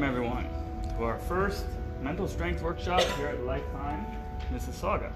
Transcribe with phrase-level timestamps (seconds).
[0.00, 0.48] welcome everyone
[0.96, 1.66] to our first
[2.00, 4.06] mental strength workshop here at Lifetime
[4.50, 5.12] Mississauga.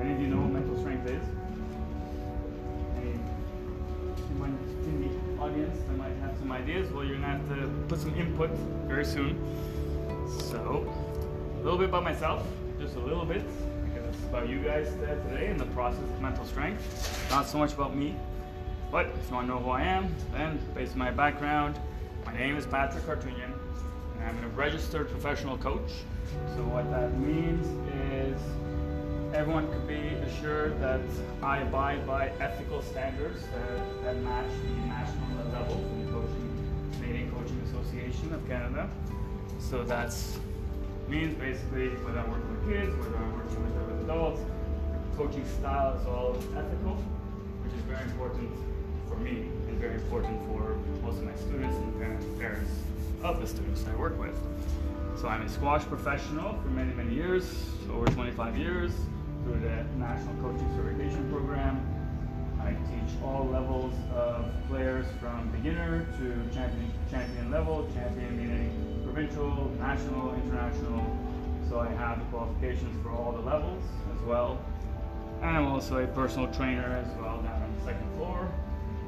[0.00, 1.22] Any of you know what mental strength is?
[2.96, 3.10] Any,
[4.30, 6.90] anyone in the audience that might have some ideas?
[6.90, 8.48] Well, you're gonna have to put some input
[8.88, 9.36] very soon.
[10.40, 10.90] So,
[11.60, 12.46] a little bit about myself,
[12.80, 13.42] just a little bit,
[13.84, 14.88] because it's about you guys
[15.28, 17.28] today and the process of mental strength.
[17.30, 18.16] Not so much about me,
[18.90, 21.78] but if you want to know who I am, then based on my background,
[22.34, 23.52] my name is Patrick Cartunian,
[24.18, 26.02] and I'm a registered professional coach.
[26.56, 28.40] So what that means is
[29.32, 31.00] everyone can be assured that
[31.44, 37.30] I abide by ethical standards that, that match the national level from the coaching, Canadian
[37.30, 38.90] Coaching Association of Canada.
[39.60, 40.12] So that
[41.08, 44.40] means basically whether I'm working with kids, whether I'm working with, adults,
[45.16, 46.96] coaching style is all ethical,
[47.62, 48.50] which is very important
[49.08, 49.46] for me
[49.84, 52.70] very important for most of my students and parents,
[53.22, 54.34] of the students I work with.
[55.20, 57.44] So I'm a squash professional for many, many years,
[57.92, 58.92] over 25 years,
[59.44, 61.84] through the National Coaching Certification Program.
[62.62, 69.70] I teach all levels of players from beginner to champion, champion level, champion meaning provincial,
[69.78, 71.04] national, international.
[71.68, 73.84] So I have the qualifications for all the levels
[74.16, 74.64] as well.
[75.42, 78.50] And I'm also a personal trainer as well down on the second floor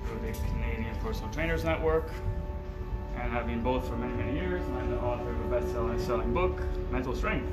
[0.07, 2.11] through the Canadian Personal Trainers Network.
[3.17, 4.63] And have been both for many, many years.
[4.65, 7.51] And I'm the author of a best-selling selling book, Mental Strength.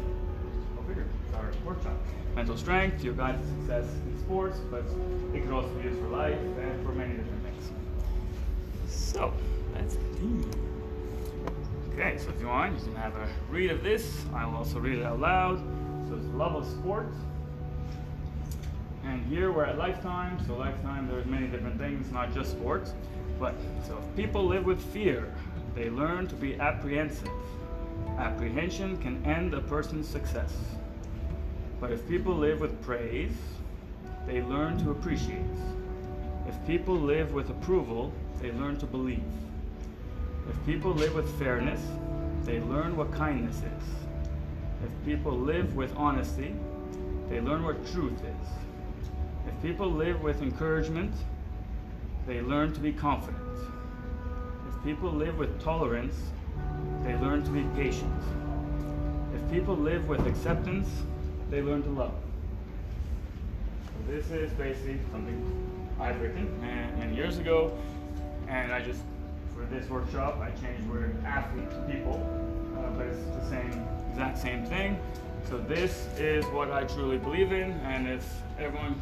[0.76, 1.98] Go figure, it's our workshop.
[2.36, 4.84] Mental Strength, your guide to success in sports, but
[5.34, 7.72] it can also be used for life and for many different things.
[8.88, 9.34] So,
[9.74, 10.46] that's the.
[11.94, 14.26] Okay, so if you want, you can have a read of this.
[14.34, 15.60] I will also read it out loud.
[16.10, 17.08] So it's love of sport.
[19.14, 20.40] And here we're at Lifetime.
[20.48, 22.96] So Lifetime, there's many different things, not just sports.
[23.40, 23.54] But
[23.86, 25.32] so if people live with fear,
[25.76, 27.30] they learn to be apprehensive.
[28.18, 30.52] Apprehension can end a person's success.
[31.80, 33.36] But if people live with praise,
[34.26, 35.46] they learn to appreciate.
[36.48, 39.22] If people live with approval, they learn to believe.
[40.50, 41.82] If people live with fairness,
[42.46, 43.86] they learn what kindness is.
[44.84, 46.56] If people live with honesty,
[47.30, 48.73] they learn what truth is.
[49.64, 51.14] People live with encouragement,
[52.28, 53.42] they learn to be confident.
[54.68, 56.16] If people live with tolerance,
[57.06, 58.22] they learn to be patient.
[59.34, 60.90] If people live with acceptance,
[61.50, 62.14] they learn to love.
[63.86, 66.60] So this is basically something I've written
[67.00, 67.72] many years ago,
[68.50, 69.00] and I just
[69.56, 72.20] for this workshop, I changed word athlete to people,
[72.76, 75.00] uh, but it's the same, exact same thing.
[75.50, 78.96] So this is what I truly believe in, and if everyone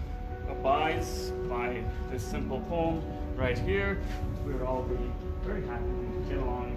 [0.52, 3.02] abides by this simple poem
[3.36, 4.00] right here,
[4.46, 4.98] we would all be
[5.44, 6.76] very happy and get along,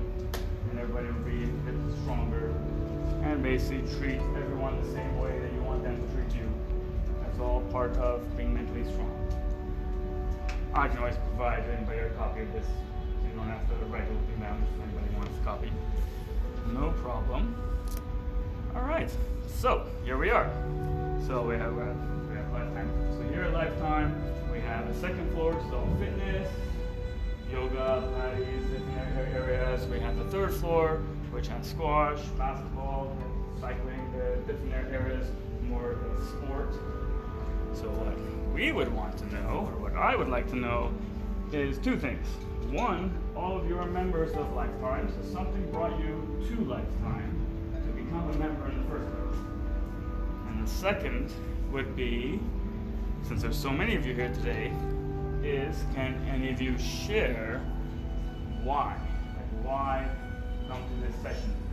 [0.71, 2.55] and everybody would be a bit stronger,
[3.23, 6.49] and basically treat everyone the same way that you want them to treat you.
[7.23, 9.11] That's all part of being mentally strong.
[10.73, 12.67] I can always provide anybody a copy of this
[13.35, 15.73] you don't have to write everything down if anybody wants a copy.
[16.73, 17.55] No problem.
[18.77, 19.11] All right,
[19.47, 20.51] so here we are.
[21.27, 23.04] So we have, we have.
[23.35, 24.15] Here at Lifetime,
[24.53, 26.49] we have a second floor, so fitness,
[27.51, 29.85] yoga, Pilates, areas.
[29.89, 31.03] We have the third floor,
[31.33, 33.17] which has squash, basketball,
[33.61, 35.27] cycling, the different areas,
[35.69, 36.75] more of a sport.
[37.75, 40.93] So what we would want to know, or what I would like to know,
[41.53, 42.29] is two things.
[42.71, 47.35] One, all of you are members of Lifetime, so something brought you to Lifetime
[47.75, 49.41] to become a member in the first place.
[50.51, 51.33] And the second
[51.73, 52.39] would be,
[53.27, 54.71] since there's so many of you here today,
[55.43, 57.61] is can any of you share
[58.63, 58.97] why?
[59.37, 60.09] Like why
[60.69, 61.65] come to this session today?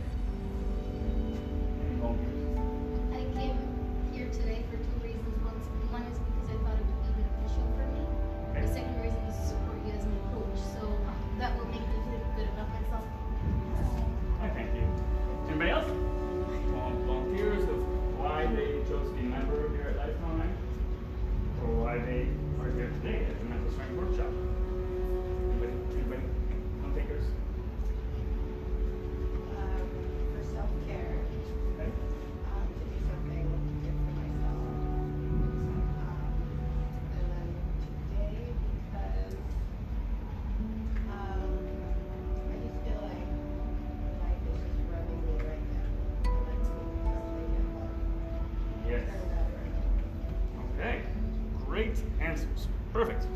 [53.02, 53.26] Perfect.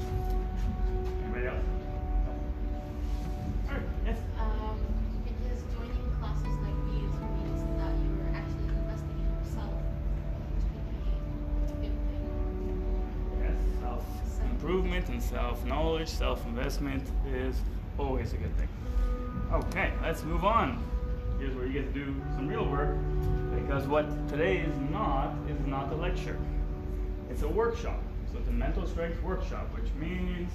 [1.25, 1.65] Anybody else?
[4.05, 4.17] Yes.
[4.39, 4.79] Um,
[5.25, 9.75] because joining classes like these means that you are actually investing yourself.
[13.43, 14.05] Yes, self
[14.53, 17.03] improvement and self knowledge, self investment
[17.35, 17.57] is
[17.99, 18.69] always a good thing.
[19.53, 20.81] Okay, let's move on.
[21.41, 22.97] Here's where you get to do some real work
[23.61, 26.39] because what today is not is not a lecture,
[27.31, 28.01] it's a workshop.
[28.33, 30.51] So it's a mental strength workshop, which means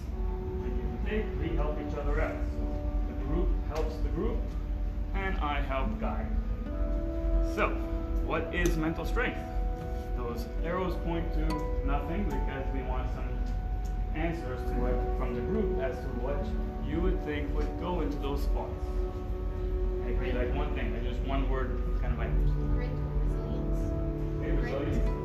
[0.63, 2.35] and take, we help each other out.
[2.53, 4.37] So the group helps the group,
[5.15, 6.27] and I help guide.
[7.55, 7.69] So,
[8.25, 9.39] what is mental strength?
[10.17, 13.27] Those arrows point to nothing because we want some
[14.15, 16.45] answers to it from the group as to what
[16.87, 18.85] you would think would go into those spots.
[20.07, 22.29] It could be like one thing, like just one word kind of like
[22.73, 22.89] Great
[23.31, 24.43] resilience.
[24.43, 25.20] hey, resilience.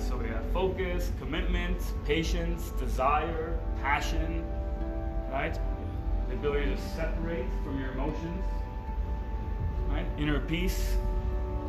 [0.00, 0.08] Right?
[0.08, 4.44] So we have focus, commitment, patience, desire, passion,
[5.30, 5.58] right?
[6.28, 8.44] The ability to separate from your emotions,
[9.88, 10.06] right?
[10.18, 10.96] Inner peace,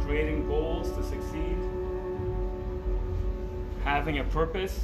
[0.02, 1.58] creating goals to succeed,
[3.84, 4.80] having a purpose,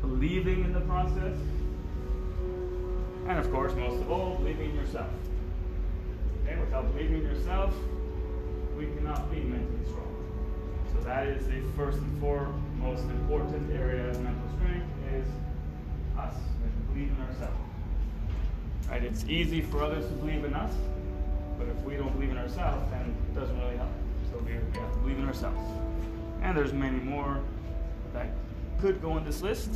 [0.00, 1.36] believing in the process,
[3.28, 5.10] and of course, most of all, believing in yourself.
[6.44, 7.74] Okay, without believing in yourself,
[8.76, 10.01] we cannot be mentally strong.
[11.04, 15.26] That is the first and foremost important area of mental strength is
[16.16, 17.58] us, we believe in ourselves.
[18.88, 19.02] Right?
[19.02, 20.72] It's easy for others to believe in us,
[21.58, 23.90] but if we don't believe in ourselves, then it doesn't really help.
[24.30, 25.58] So we have to believe in ourselves.
[26.40, 27.40] And there's many more
[28.14, 28.28] that
[28.80, 29.70] could go on this list.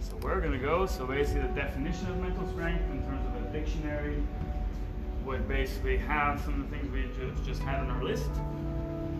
[0.00, 3.52] So we're gonna go, so basically the definition of mental strength in terms of a
[3.52, 4.22] dictionary
[5.26, 8.30] would basically have some of the things we ju- just had on our list.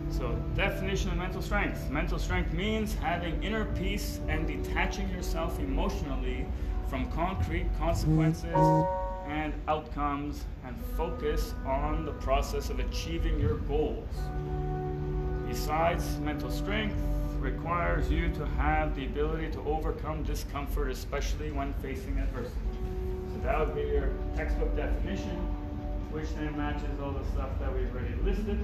[0.09, 1.89] So definition of mental strength.
[1.89, 6.45] Mental strength means having inner peace and detaching yourself emotionally
[6.87, 8.53] from concrete consequences
[9.27, 14.09] and outcomes and focus on the process of achieving your goals.
[15.47, 16.95] Besides, mental strength
[17.39, 22.57] requires you to have the ability to overcome discomfort, especially when facing adversity.
[23.33, 25.37] So that would be your textbook definition,
[26.11, 28.59] which then matches all the stuff that we've already listed.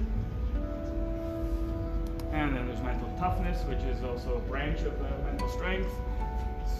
[2.32, 5.90] And then there's mental toughness, which is also a branch of the mental strength.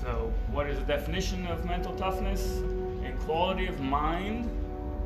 [0.00, 2.60] So, what is the definition of mental toughness?
[3.04, 4.48] A quality of mind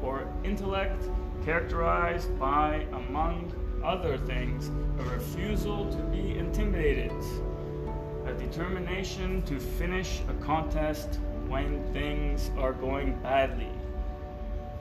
[0.02, 1.02] or intellect
[1.44, 3.52] characterized by, among
[3.84, 7.12] other things, a refusal to be intimidated,
[8.26, 13.68] a determination to finish a contest when things are going badly,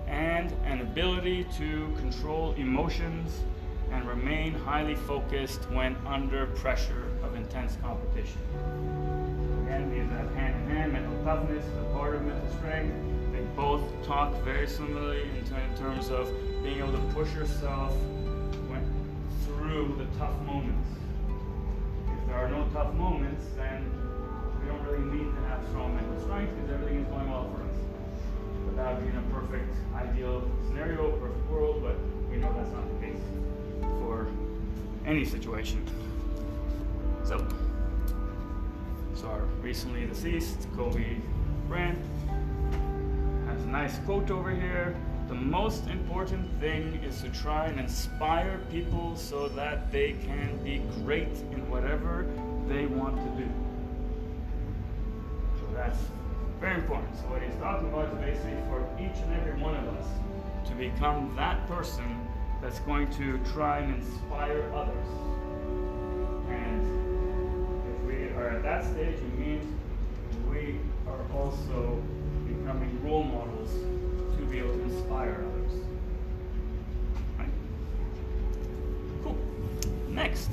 [0.08, 3.40] and an ability to control emotions
[3.94, 8.42] and remain highly focused when under pressure of intense competition.
[9.66, 10.94] Again, these have hand in hand.
[10.94, 12.96] Mental toughness a part of mental strength.
[13.32, 16.28] They both talk very similarly in, in terms of
[16.64, 17.94] being able to push yourself
[19.64, 20.90] through the tough moments.
[22.08, 23.90] If there are no tough moments, then
[24.60, 27.64] we don't really need to have strong mental strength because everything is going well for
[27.64, 27.78] us.
[28.66, 31.43] But that would be in a perfect, ideal scenario, perfect
[35.06, 35.86] any situation.
[37.24, 37.46] So,
[39.16, 41.18] so our recently deceased Kobe
[41.68, 41.98] Bryant
[43.48, 44.96] has a nice quote over here.
[45.28, 50.82] The most important thing is to try and inspire people so that they can be
[51.04, 52.28] great in whatever
[52.68, 53.50] they want to do.
[55.60, 55.98] So that's
[56.60, 57.16] very important.
[57.16, 60.08] So what he's talking about is basically for each and every one of us
[60.68, 62.28] to become that person
[62.64, 65.08] that's going to try and inspire others.
[66.48, 66.82] And
[67.92, 69.66] if we are at that stage, it means
[70.50, 72.02] we are also
[72.48, 73.70] becoming role models
[74.38, 75.72] to be able to inspire others.
[77.38, 77.50] Right?
[79.26, 79.38] Cool.
[80.08, 80.50] Next.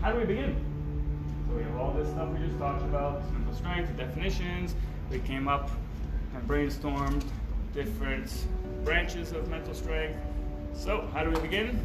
[0.00, 0.54] How do we begin?
[1.48, 4.76] So we have all this stuff we just talked about, mental strength, definitions.
[5.10, 5.68] We came up
[6.32, 7.24] and brainstormed
[7.74, 8.46] different
[8.86, 10.16] branches of mental strength.
[10.72, 11.84] So, how do we begin?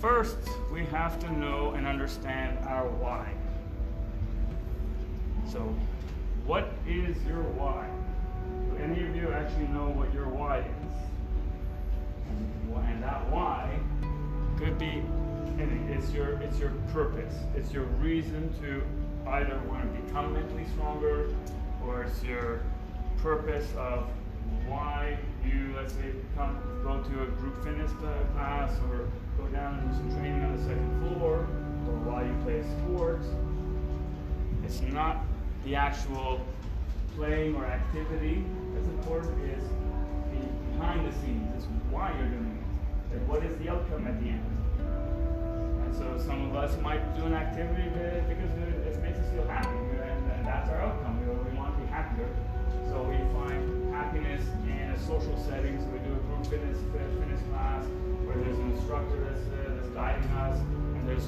[0.00, 0.38] First,
[0.72, 3.30] we have to know and understand our why.
[5.52, 5.60] So,
[6.46, 7.86] what is your why?
[8.70, 10.64] Do any of you actually know what your why is?
[12.88, 13.78] And that why
[14.58, 15.02] could be
[15.58, 15.94] anything.
[15.98, 17.34] It's your it's your purpose.
[17.54, 18.82] It's your reason to
[19.28, 21.28] either want to become mentally stronger,
[21.86, 22.62] or it's your
[23.18, 24.08] purpose of
[24.66, 27.90] why you let's say come go to a group fitness
[28.34, 29.08] class or
[29.38, 31.46] go down and do some training on the second floor,
[31.88, 33.26] or while you play sports.
[34.64, 35.24] It's not
[35.64, 36.40] the actual
[37.16, 39.62] playing or activity that's important is
[40.32, 41.48] the behind the scenes.
[41.56, 43.16] It's why you're doing it.
[43.16, 44.44] And what is the outcome at the end?
[45.86, 47.88] And so some of us might do an activity
[48.28, 48.50] because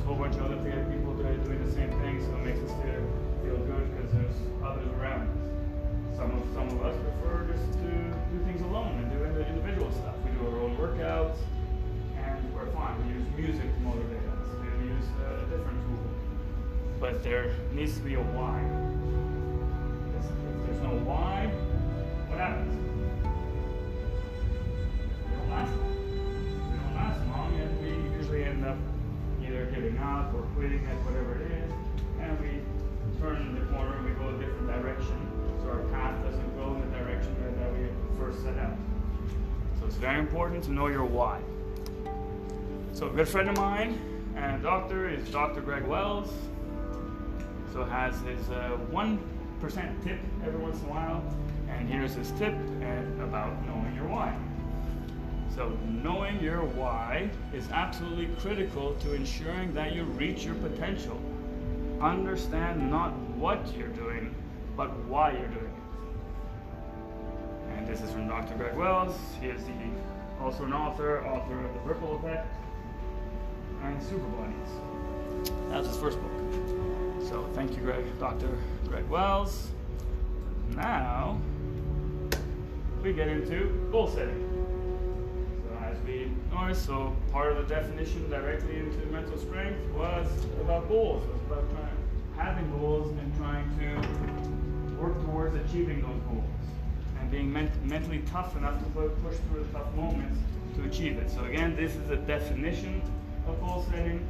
[0.07, 2.23] whole bunch of other people doing the same thing.
[2.23, 3.03] So it makes us feel
[3.43, 6.17] feel good because there's others around us.
[6.17, 7.91] Some of some of us prefer just to
[8.31, 10.15] do things alone and do individual stuff.
[10.25, 11.39] We do our own workouts,
[12.23, 12.95] and we're fine.
[13.03, 14.47] We use music to motivate us.
[14.63, 16.07] We use uh, a different tool,
[17.01, 18.63] but there needs to be a why.
[20.15, 21.51] If there's no why,
[22.31, 22.75] what happens?
[25.27, 25.95] We don't last long.
[26.71, 28.79] We don't last long, and we usually end up
[29.47, 31.73] either giving up or quitting at whatever it is,
[32.21, 32.61] and we
[33.21, 35.17] turn the corner and we go a different direction.
[35.63, 37.89] So our path doesn't go in the direction that, we
[38.19, 38.77] first set out.
[39.81, 41.41] So it's very important to know your why.
[42.93, 43.99] So a good friend of mine
[44.37, 45.61] and doctor is Dr.
[45.61, 46.33] Greg Wells.
[47.73, 49.19] So has his uh, one
[49.61, 51.23] percent tip every once in a while,
[51.69, 52.55] and here's his tip
[53.21, 54.35] about knowing your why.
[55.57, 55.73] So
[56.05, 61.19] knowing your why is absolutely critical to ensuring that you reach your potential
[62.01, 64.35] understand not what you're doing,
[64.77, 65.73] but why you're doing it.
[67.79, 68.55] And this is from Dr.
[68.55, 69.17] Greg Wells.
[69.41, 69.73] He is the,
[70.43, 72.55] also an author, author of The Ripple Effect
[73.83, 75.71] and Superbodies.
[75.71, 76.33] That's his first book.
[77.29, 78.59] So thank you, Greg, Dr.
[78.89, 79.69] Greg Wells.
[80.75, 81.41] Now
[83.03, 84.56] we get into goal setting.
[86.57, 90.27] Noticed, so part of the definition directly into mental strength was
[90.59, 91.23] about goals.
[91.23, 91.97] It was about trying
[92.35, 96.45] having goals and trying to work towards achieving those goals
[97.21, 100.39] and being ment- mentally tough enough to push through the tough moments
[100.77, 101.31] to achieve it.
[101.31, 103.03] So again, this is a definition
[103.47, 104.27] of goal setting,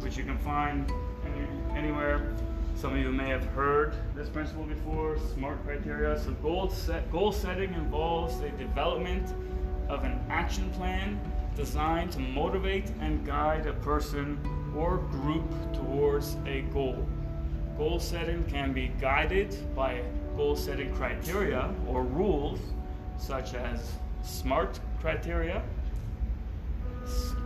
[0.00, 0.90] which you can find
[1.26, 2.32] any, anywhere.
[2.74, 6.18] Some of you may have heard this principle before, SMART criteria.
[6.18, 9.28] So goal, set, goal setting involves the development
[9.90, 11.20] of an action plan
[11.56, 14.38] designed to motivate and guide a person
[14.76, 17.06] or group towards a goal.
[17.78, 20.02] Goal setting can be guided by
[20.36, 22.60] goal setting criteria or rules,
[23.18, 25.62] such as SMART criteria.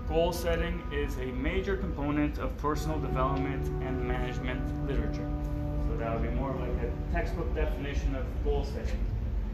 [0.09, 5.29] Goal setting is a major component of personal development and management literature.
[5.89, 8.99] So that would be more of like a textbook definition of goal setting.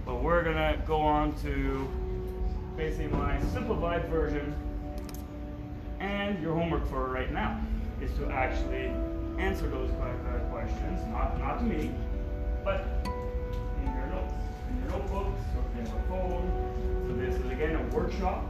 [0.06, 1.86] But we're going to go on to
[2.76, 4.54] basically my simplified version.
[6.00, 7.60] And your homework for right now
[8.02, 8.92] is to actually
[9.38, 9.90] answer those
[10.50, 11.90] questions, not, not to me,
[12.64, 12.84] but
[13.80, 14.34] in your notes,
[14.70, 17.04] in your notebooks, or in your phone.
[17.06, 18.44] So this is again a workshop.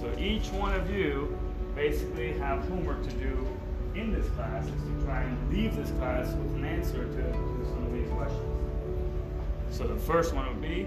[0.00, 1.38] So each one of you
[1.74, 3.46] basically have homework to do
[3.94, 7.64] in this class is to try and leave this class with an answer to, to
[7.66, 8.42] some of these questions.
[9.70, 10.86] So the first one would be,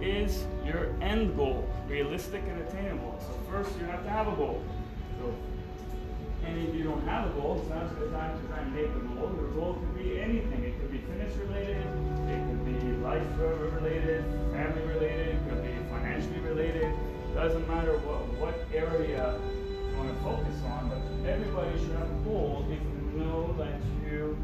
[0.00, 3.18] is your end goal realistic and attainable?
[3.20, 4.62] So first you have to have a goal.
[5.18, 5.34] So
[6.46, 8.84] and if you don't have a goal, so now's the time to try and make
[8.84, 9.32] a goal.
[9.34, 10.62] Your goal could be anything.
[10.62, 11.86] It could be fitness related,
[12.28, 16.94] it could be life related, family related, it could be financially related.
[17.34, 22.20] Doesn't matter what, what area you want to focus on, but everybody should have a
[22.24, 24.36] goal if you know that you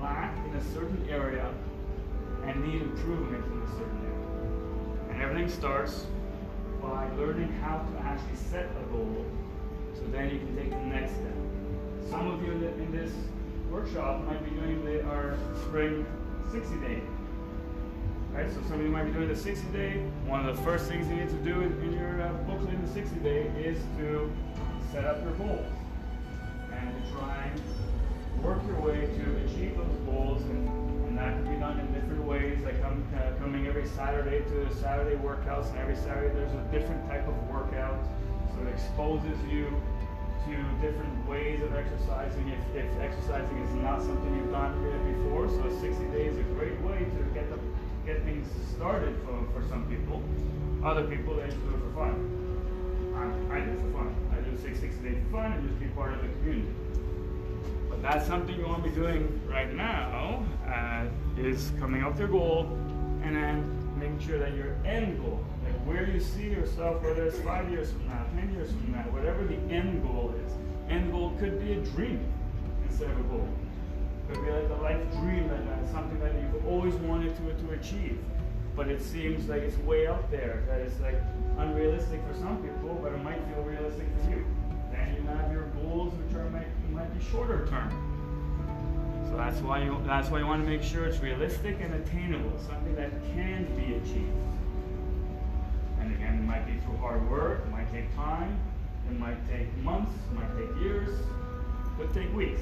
[0.00, 1.52] lack in a certain area
[2.44, 4.11] and need improvement in a certain area.
[5.22, 6.06] And everything starts
[6.82, 9.24] by learning how to actually set a goal
[9.94, 11.32] so then you can take the next step.
[12.10, 13.12] Some of you in, this
[13.70, 16.04] workshop might be doing the, our spring
[16.50, 17.00] 60 day.
[18.32, 19.98] Right, so some of you might be doing the 60 day.
[20.26, 22.92] One of the first things you need to do in, your uh, booklet in the
[22.92, 24.28] 60 day is to
[24.90, 25.72] set up your goals
[26.72, 29.42] and to try and work your way to
[31.22, 35.78] done in different ways, like I'm uh, coming every Saturday to the Saturday workouts, and
[35.78, 38.02] every Saturday there's a different type of workout.
[38.50, 39.70] So it exposes you
[40.46, 44.74] to different ways of exercising if, if exercising is not something you've done
[45.14, 45.48] before.
[45.48, 47.58] So 60 days is a great way to get the,
[48.04, 50.20] get things started for, for some people.
[50.84, 52.18] Other people they just do it for fun.
[53.14, 54.10] I, I do it for fun.
[54.34, 54.74] I do 60
[55.06, 56.74] days for fun and just be part of the community.
[57.92, 61.04] But that's something you want to be doing right now uh,
[61.38, 62.78] is coming up with your goal
[63.22, 67.38] and then making sure that your end goal, like where you see yourself, whether it's
[67.40, 70.52] five years from now, ten years from now, whatever the end goal is.
[70.88, 72.24] End goal could be a dream
[72.88, 73.48] instead of a goal.
[74.28, 78.18] Could be like a life dream uh, something that you've always wanted to, to achieve.
[78.74, 81.20] But it seems like it's way out there, that it's like
[81.58, 84.46] unrealistic for some people, but it might feel realistic for you.
[87.02, 87.90] Might, be shorter term.
[89.28, 92.58] So that's why you that's why you want to make sure it's realistic and attainable,
[92.58, 94.36] something that can be achieved.
[96.00, 98.58] And again, it might be through hard work, it might take time,
[99.10, 102.60] it might take months, it might take years, it could take weeks.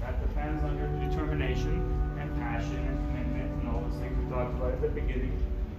[0.00, 1.80] That depends on your determination
[2.18, 5.32] and passion and commitment and all those things we talked about at the beginning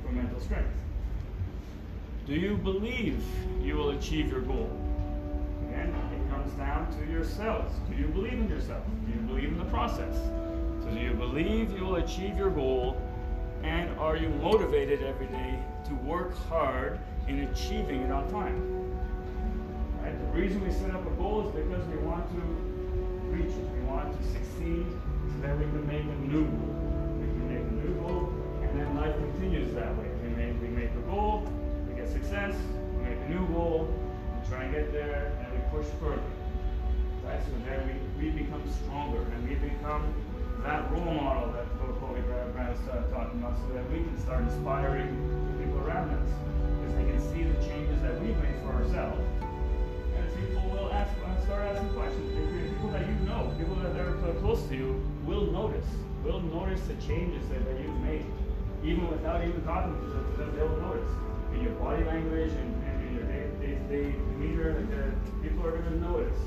[0.04, 0.70] for mental strength.
[2.26, 3.22] Do you believe
[3.62, 4.70] you will achieve your goal?
[5.68, 5.94] Again,
[6.44, 7.74] comes down to yourselves.
[7.90, 8.84] Do you believe in yourself?
[9.06, 10.16] Do you believe in the process?
[10.84, 13.02] So, do you believe you will achieve your goal?
[13.64, 15.58] And are you motivated every day
[15.88, 18.60] to work hard in achieving it on time?
[20.02, 20.20] Right?
[20.20, 22.42] The reason we set up a goal is because we want to
[23.32, 23.70] reach it.
[23.72, 24.86] We want to succeed
[25.32, 27.16] so that we can make a new goal.
[27.22, 30.10] We can make a new goal, and then life continues that way.
[30.24, 31.50] We make, we make a goal,
[31.88, 32.54] we get success,
[32.98, 33.88] we make a new goal,
[34.44, 36.22] we try and get there, and we push further.
[37.24, 37.40] Right?
[37.44, 40.14] So then we, we become stronger, and we become
[40.64, 45.12] that role model that Kobe Bryant uh, talking about, so that we can start inspiring
[45.52, 46.30] the people around us.
[46.80, 49.22] Because they can see the changes that we've made for ourselves.
[50.16, 52.28] And people will ask, uh, start asking questions.
[52.74, 55.88] People that you know, people that are close to you, will notice.
[56.24, 58.26] Will notice the changes that, that you've made.
[58.84, 61.10] Even without even talking to them, they'll notice.
[61.56, 62.83] In your body language and,
[63.74, 66.40] your day-to-day demeanor, like, uh, people are going to notice.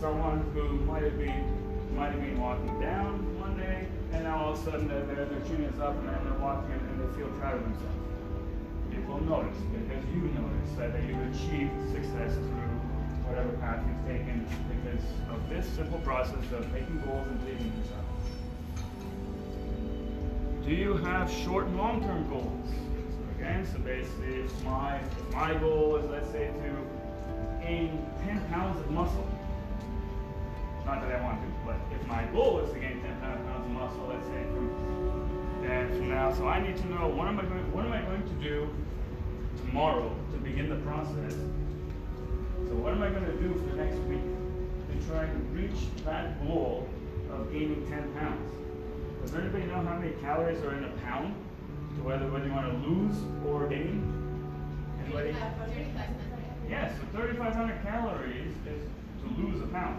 [0.00, 1.54] Someone who might have been
[1.96, 5.24] might have been walking down one day, and now all of a sudden their, their,
[5.24, 7.96] their chin is up and they're walking and, and they feel proud of themselves.
[8.90, 12.70] People notice because you notice that, that you've achieved success through
[13.26, 17.78] whatever path you've taken because of this simple process of making goals and believing in
[17.80, 18.04] yourself.
[20.64, 22.68] Do you have short and long-term goals?
[23.48, 25.00] So again, so basically if my,
[25.32, 29.26] my goal is let's say to gain 10 pounds of muscle,
[30.84, 33.70] not that I want to, but if my goal is to gain 10 pounds of
[33.70, 37.44] muscle, let's say from then from now, so I need to know what am I
[37.44, 38.68] going, what am I going to do
[39.64, 41.32] tomorrow to begin the process.
[42.68, 45.88] So what am I going to do for the next week to try and reach
[46.04, 46.86] that goal
[47.32, 48.52] of gaining 10 pounds?
[49.22, 51.34] Does anybody know how many calories are in a pound?
[51.98, 54.06] To whether whether you want to lose or gain?
[55.04, 55.34] Anybody?
[56.68, 58.86] Yes, so 3,500 calories is
[59.22, 59.98] to lose a pound.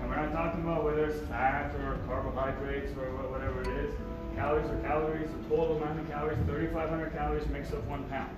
[0.00, 3.94] And we're not talking about whether it's fat or carbohydrates or whatever it is.
[4.34, 8.34] Calories are calories, the total amount of calories, 3,500 calories makes up one pound.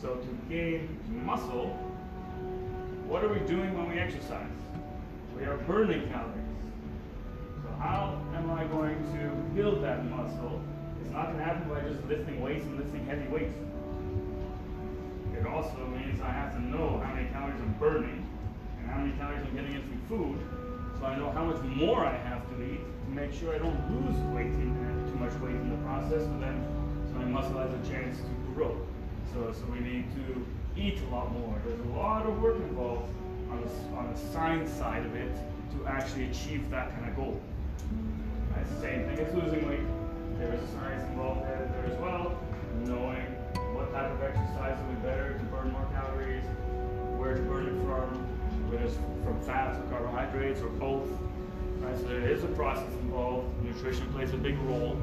[0.00, 1.68] So to gain muscle,
[3.06, 4.50] what are we doing when we exercise?
[5.38, 6.42] We are burning calories.
[7.62, 10.60] So how am I going to build that muscle?
[11.02, 13.56] It's not going to happen by just lifting weights and lifting heavy weights.
[15.38, 18.26] It also means I have to know how many calories I'm burning
[18.78, 20.38] and how many calories I'm getting in from food
[20.98, 23.76] so I know how much more I have to eat to make sure I don't
[23.92, 26.64] lose weight in, uh, too much weight in the process, so then
[27.08, 28.76] so my muscle has a chance to grow.
[29.32, 30.46] So, so we need to
[30.80, 31.60] eat a lot more.
[31.66, 33.08] There's a lot of work involved
[33.50, 35.34] on the, on the science side of it
[35.72, 37.40] to actually achieve that kind of goal.
[38.80, 39.95] Same thing as losing weight.
[40.38, 42.38] There is science involved there, as well,
[42.84, 43.24] knowing
[43.74, 46.44] what type of exercise will be better to burn more calories,
[47.16, 48.12] where to burn it from,
[48.70, 51.08] whether it's from fats or carbohydrates or both.
[51.80, 51.96] Right?
[51.96, 53.48] So there is a process involved.
[53.64, 55.00] Nutrition plays a big role.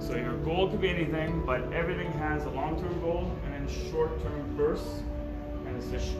[0.00, 4.56] So your goal could be anything, but everything has a long-term goal and then short-term
[4.56, 5.00] bursts.
[5.66, 6.12] And it's just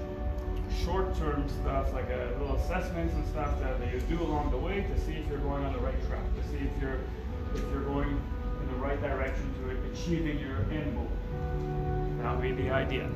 [0.84, 5.00] short-term stuff like a little assessments and stuff that you do along the way to
[5.00, 7.00] see if you're going on the right track, to see if you're
[7.54, 11.10] if you're going in the right direction to achieving your end goal.
[12.22, 13.08] That would be the idea.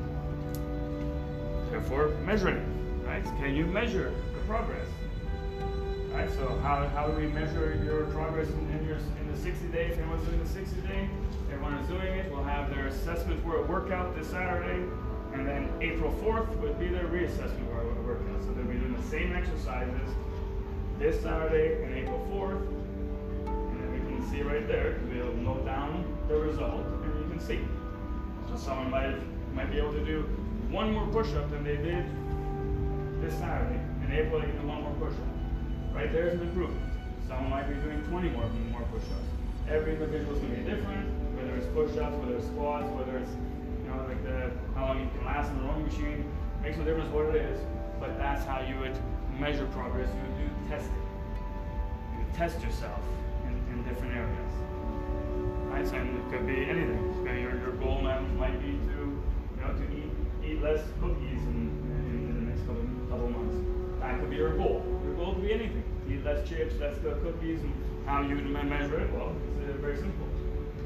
[1.71, 2.63] Therefore, measuring,
[3.05, 3.23] right?
[3.23, 4.87] Can you measure the progress?
[6.11, 9.67] Right, so how, how do we measure your progress in, in, your, in the 60
[9.67, 9.93] days?
[9.93, 11.09] If anyone's doing the 60 day,
[11.51, 12.31] everyone is doing it.
[12.31, 14.83] We'll have their assessment for a workout this Saturday,
[15.33, 17.67] and then April 4th would be their reassessment
[18.05, 18.41] workout.
[18.43, 20.09] So they'll be doing the same exercises
[20.97, 22.76] this Saturday and April 4th, and then we
[24.29, 27.59] see right there, we'll note down the result, and you can see.
[28.49, 29.15] So someone might,
[29.53, 30.23] might be able to do
[30.69, 32.05] one more push-up than they did
[33.21, 33.79] this Saturday.
[34.03, 35.27] In April, they can do one more push-up.
[35.93, 36.83] Right there's an improvement.
[37.27, 39.29] Someone might be doing 20 more more push-ups.
[39.69, 43.31] Every individual is going to be different, whether it's push-ups, whether it's squats, whether it's
[43.31, 46.29] you know like the how long you can last in the rowing machine.
[46.61, 47.59] Makes no difference what it is,
[47.99, 48.95] but that's how you would
[49.39, 50.07] measure progress.
[50.13, 51.01] You would do testing.
[52.13, 53.01] You would test yourself
[53.87, 54.53] different areas.
[55.71, 56.99] Right, so and it could be anything.
[57.21, 60.11] Okay, your, your goal might, might be to you know to eat
[60.43, 61.67] eat less cookies in,
[62.07, 63.55] in, the next couple, couple months.
[63.99, 64.83] That could be your goal.
[65.03, 65.83] Your goal could be anything.
[66.09, 67.73] Eat less chips, less cookies, and
[68.05, 69.11] how you would me- measure it?
[69.11, 70.27] Well, it's uh, very simple.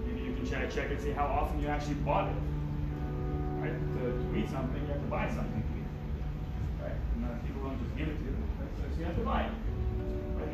[0.07, 2.37] You, you can check, check and see how often you actually bought it.
[3.61, 3.77] Right?
[3.77, 5.89] To, to eat something, you have to buy something to eat.
[6.81, 6.97] Right?
[7.15, 8.35] And, uh, people don't just give it to you.
[8.81, 9.70] So you have to buy it.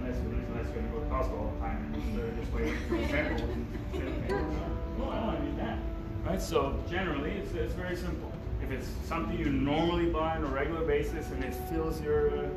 [0.07, 0.15] Right?
[0.15, 2.53] Unless, unless you're going to go to Costco all the time and just, uh, just
[2.53, 3.49] wait for samples
[3.93, 5.77] and well, I want to eat that.
[6.25, 6.41] Right?
[6.41, 8.31] So generally, it's, it's very simple.
[8.63, 12.49] If it's something you normally buy on a regular basis and it fills your uh,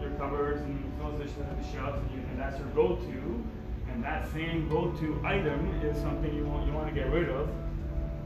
[0.00, 3.44] your cupboards and fills the, sh- the shelves and, you, and that's your go-to,
[3.92, 7.48] and that same go-to item is something you want you want to get rid of,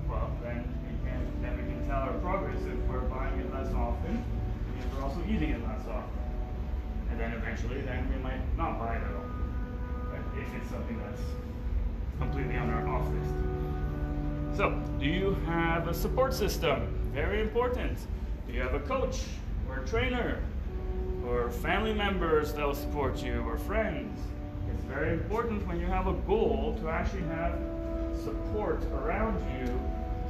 [0.08, 3.72] well then we can then we can tell our progress if we're buying it less
[3.74, 6.20] often, and if we're also eating it less often,
[7.16, 9.24] and then eventually then we might not buy it at all,
[10.12, 10.20] right?
[10.38, 11.22] if it's something that's
[12.18, 13.34] completely on our off list.
[14.54, 16.86] So, do you have a support system?
[17.14, 17.98] Very important.
[18.46, 19.22] Do you have a coach
[19.66, 20.40] or a trainer
[21.26, 24.18] or family members that will support you or friends?
[24.74, 27.58] It's very important when you have a goal to actually have
[28.22, 29.66] support around you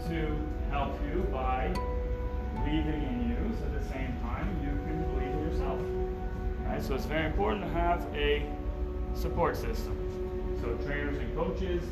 [0.09, 0.37] to
[0.71, 1.73] help you by
[2.55, 3.57] believing in you.
[3.59, 5.96] So at the same time, you can believe in yourself.
[6.67, 6.83] Right?
[6.83, 8.47] So it's very important to have a
[9.15, 9.97] support system.
[10.61, 11.83] So trainers and coaches,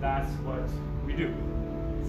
[0.00, 0.68] that's what
[1.06, 1.34] we do.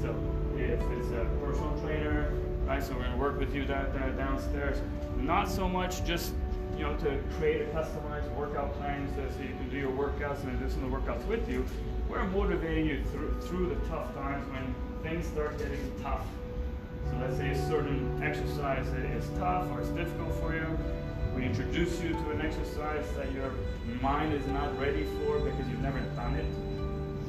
[0.02, 0.16] So
[0.58, 2.32] if it's a personal trainer,
[2.66, 2.84] right?
[2.84, 4.78] So we're gonna work with you that, that downstairs.
[5.18, 6.34] Not so much just
[6.78, 10.44] you know to create a customized workout plan so, so you can do your workouts
[10.44, 11.66] and do some of the workouts with you.
[12.10, 16.26] We're motivating you through through the tough times when things start getting tough.
[17.10, 20.78] So let's say a certain exercise that is tough or it's difficult for you.
[21.46, 23.52] Introduce you to an exercise that your
[24.02, 26.46] mind is not ready for because you've never done it.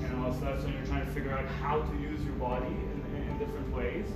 [0.05, 2.64] And all of a sudden you're trying to figure out how to use your body
[2.64, 4.07] in, in, in different ways.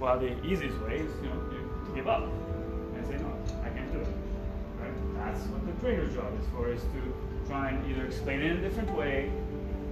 [0.00, 3.92] Well, the easiest way is, you know, to give up and say, no, I can't
[3.92, 4.08] do it.
[4.80, 4.92] Right?
[5.14, 8.56] That's what the trainer's job is for, is to try and either explain it in
[8.56, 9.30] a different way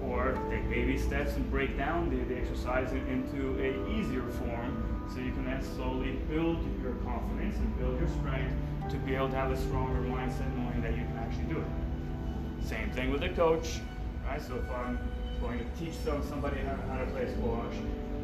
[0.02, 5.20] or take baby steps and break down the, the exercise into a easier form so
[5.20, 8.52] you can then slowly build your confidence and build your strength
[8.90, 12.64] to be able to have a stronger mindset knowing that you can actually do it.
[12.64, 13.81] Same thing with a coach,
[14.27, 14.40] right?
[14.40, 14.99] So if I'm
[15.40, 17.75] going to teach some, somebody how, how to play squash,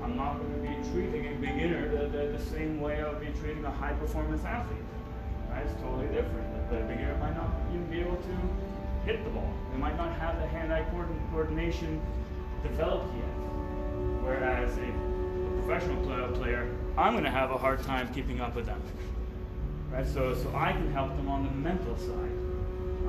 [0.03, 3.21] I'm not going to be treating a beginner the, the, the same way I would
[3.21, 4.79] be treating a high performance athlete.
[5.51, 5.65] Right?
[5.65, 6.71] It's totally different.
[6.71, 9.53] The beginner might not even be able to hit the ball.
[9.73, 10.87] They might not have the hand-eye
[11.31, 12.01] coordination
[12.63, 13.25] developed yet.
[14.23, 15.13] Whereas a,
[15.63, 18.83] professional pl- player, I'm going to have a hard time keeping up with them.
[19.93, 20.07] Right?
[20.07, 22.33] So, so I can help them on the mental side.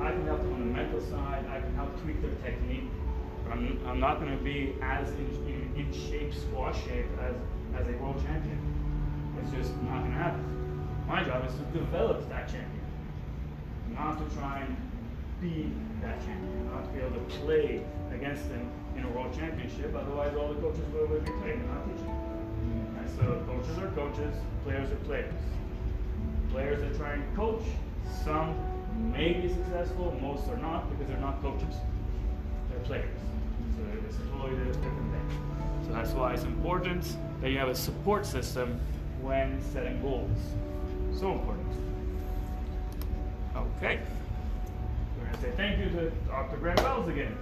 [0.00, 1.46] I can help them on the mental side.
[1.48, 2.90] I can help tweak their technique.
[3.44, 7.34] But I'm, I'm not going to be as in, in, in shape, squash shape, as,
[7.80, 8.60] as a world champion.
[9.40, 10.88] It's just not going to happen.
[11.08, 12.84] My job is to develop that champion,
[13.92, 14.76] not to try and
[15.40, 19.94] be that champion, not to be able to play against them in a world championship.
[19.94, 22.20] Otherwise, all the coaches will, be playing not teaching.
[23.18, 25.32] So, coaches are coaches, players are players.
[27.04, 27.60] Try and coach,
[28.24, 28.54] some
[29.12, 31.74] may be successful, most are not because they're not coaches.
[32.70, 33.18] They're players.
[33.76, 35.28] So it's a totally different thing.
[35.86, 37.04] So that's why it's important
[37.42, 38.80] that you have a support system
[39.20, 40.38] when setting goals.
[41.12, 41.74] So important.
[43.54, 44.00] Okay.
[45.18, 46.56] We're going to say thank you to Dr.
[46.56, 47.36] Greg Wells again.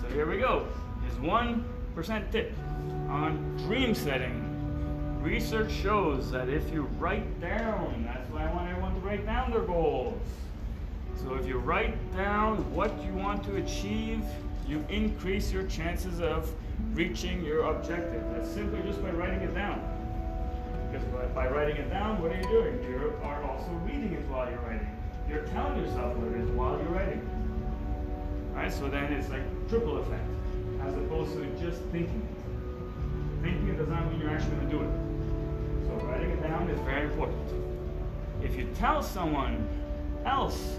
[0.00, 0.66] So here we go.
[1.06, 2.54] His 1% tip
[3.10, 4.40] on dream setting.
[5.20, 8.68] Research shows that if you write down, that's why I want
[9.14, 10.20] write down their goals.
[11.22, 14.24] So if you write down what you want to achieve,
[14.66, 16.50] you increase your chances of
[16.94, 18.24] reaching your objective.
[18.32, 19.80] That's simply just by writing it down.
[20.90, 22.82] Because by, by writing it down, what are you doing?
[22.82, 24.90] You are also reading it while you're writing.
[25.28, 27.22] You're telling yourself what it is while you're writing.
[28.52, 28.72] Right?
[28.72, 30.26] So then it's like triple effect,
[30.82, 33.44] as opposed to just thinking it.
[33.44, 35.86] Thinking it does not mean you're actually going to do it.
[35.86, 37.63] So writing it down is very important.
[38.44, 39.66] If you tell someone
[40.26, 40.78] else,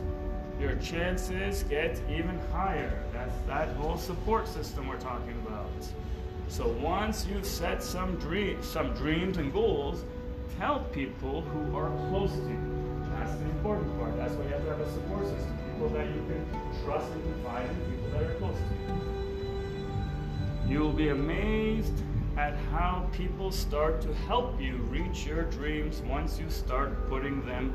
[0.60, 3.04] your chances get even higher.
[3.12, 5.72] That's that whole support system we're talking about.
[6.48, 10.06] So once you've set some dreams, some dreams and goals,
[10.60, 13.02] tell people who are close to you.
[13.18, 14.16] That's the important part.
[14.16, 15.58] That's why you have to have a support system.
[15.74, 16.46] People that you can
[16.86, 18.64] trust and confide in, people that are close to
[20.68, 20.72] you.
[20.72, 21.98] You will be amazed
[22.38, 27.74] at how people start to help you reach your dreams once you start putting them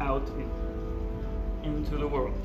[0.00, 0.50] out in,
[1.64, 2.40] into the world.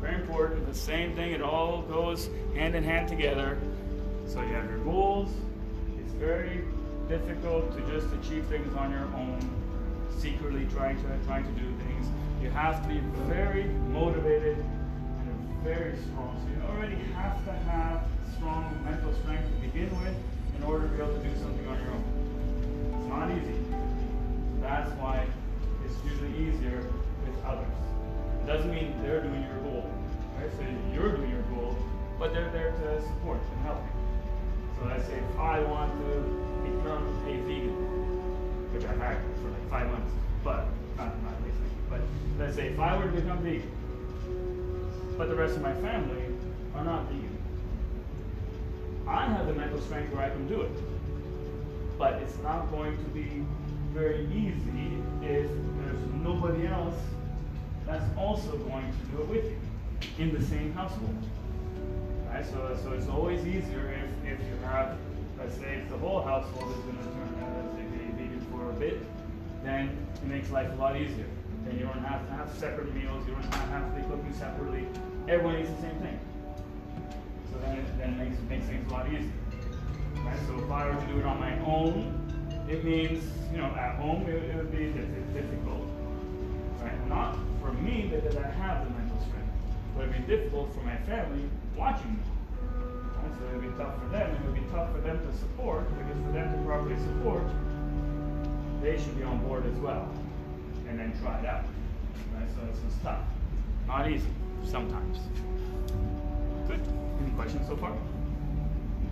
[0.00, 0.66] Very important.
[0.66, 3.58] The same thing, it all goes hand in hand together.
[4.26, 5.30] So you have your goals.
[5.98, 6.62] It's very
[7.08, 9.40] difficult to just achieve things on your own,
[10.16, 12.06] secretly trying to trying to do things.
[12.40, 16.40] You have to be very motivated and very strong.
[16.44, 18.04] So you already have to have
[32.52, 33.90] they're there to support and help me.
[34.78, 36.20] So let's say if I want to
[36.62, 37.74] become a vegan,
[38.72, 40.12] which I've had for like five months,
[40.44, 42.00] but not, not recently, but
[42.38, 43.70] let's say if I were to become vegan,
[45.16, 46.22] but the rest of my family
[46.74, 47.38] are not vegan.
[49.06, 50.70] I have the mental strength where I can do it.
[51.98, 53.44] But it's not going to be
[53.92, 56.94] very easy if there's nobody else
[57.86, 59.58] that's also going to do it with you
[60.18, 61.16] in the same household.
[62.38, 62.46] Right?
[62.46, 64.96] So, so it's always easier if, if you have,
[65.38, 68.70] let's say, if the whole household is going to turn, let's say, be vegan for
[68.70, 69.02] a bit,
[69.64, 71.26] then it makes life a lot easier.
[71.64, 74.86] Then you don't have to have separate meals, you don't have to be cooking separately.
[75.26, 76.20] Everyone eats the same thing.
[77.50, 79.32] So then it, then it makes, makes things a lot easier.
[80.22, 80.38] Right?
[80.46, 82.22] So if I were to do it on my own,
[82.68, 84.92] it means, you know, at home it, it would be
[85.34, 85.88] difficult.
[86.80, 87.08] Right?
[87.08, 88.97] Not for me because I have the
[90.02, 92.22] it'd be difficult for my family watching me.
[93.16, 93.32] Right?
[93.38, 94.34] So it would be tough for them.
[94.34, 97.44] It would be tough for them to support because for them to properly support,
[98.82, 100.08] they should be on board as well,
[100.88, 101.64] and then try it out.
[102.34, 102.48] Right?
[102.54, 103.22] So it's, tough,
[103.86, 104.28] not easy
[104.64, 105.18] sometimes.
[106.68, 106.80] Good.
[107.20, 107.96] Any questions so far?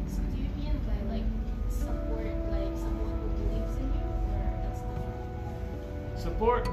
[0.07, 1.25] So do you mean by like
[1.69, 3.06] support like someone
[6.17, 6.65] Support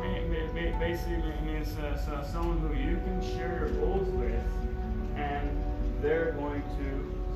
[0.80, 4.44] basically means uh, so someone who you can share your goals with,
[5.16, 5.50] and
[6.02, 6.88] they're going to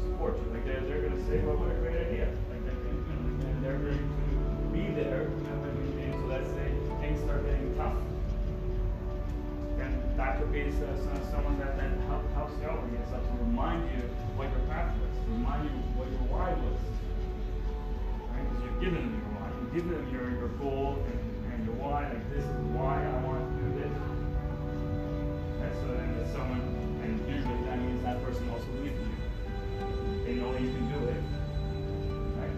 [0.04, 0.52] support you.
[0.54, 4.70] Like they're, going to say, "Well, what a great idea!" Like and they're going to
[4.72, 5.28] be there.
[5.28, 6.72] And so let's say
[7.04, 8.00] things start getting tough,
[9.76, 13.08] then that could be so, so someone that then help, helps you out with it,
[13.12, 14.04] so to remind you
[14.39, 16.80] what your path was, remind you what your why was.
[18.32, 18.48] Right?
[18.48, 21.27] Because you've given them your why, you've given them your, your goal and,
[21.58, 23.93] and why, like this is why I want to do this.
[25.62, 26.62] And so then there's someone,
[27.04, 29.17] and usually that means that person also believes in you.
[30.26, 31.22] They know you can do it.
[32.38, 32.56] Right?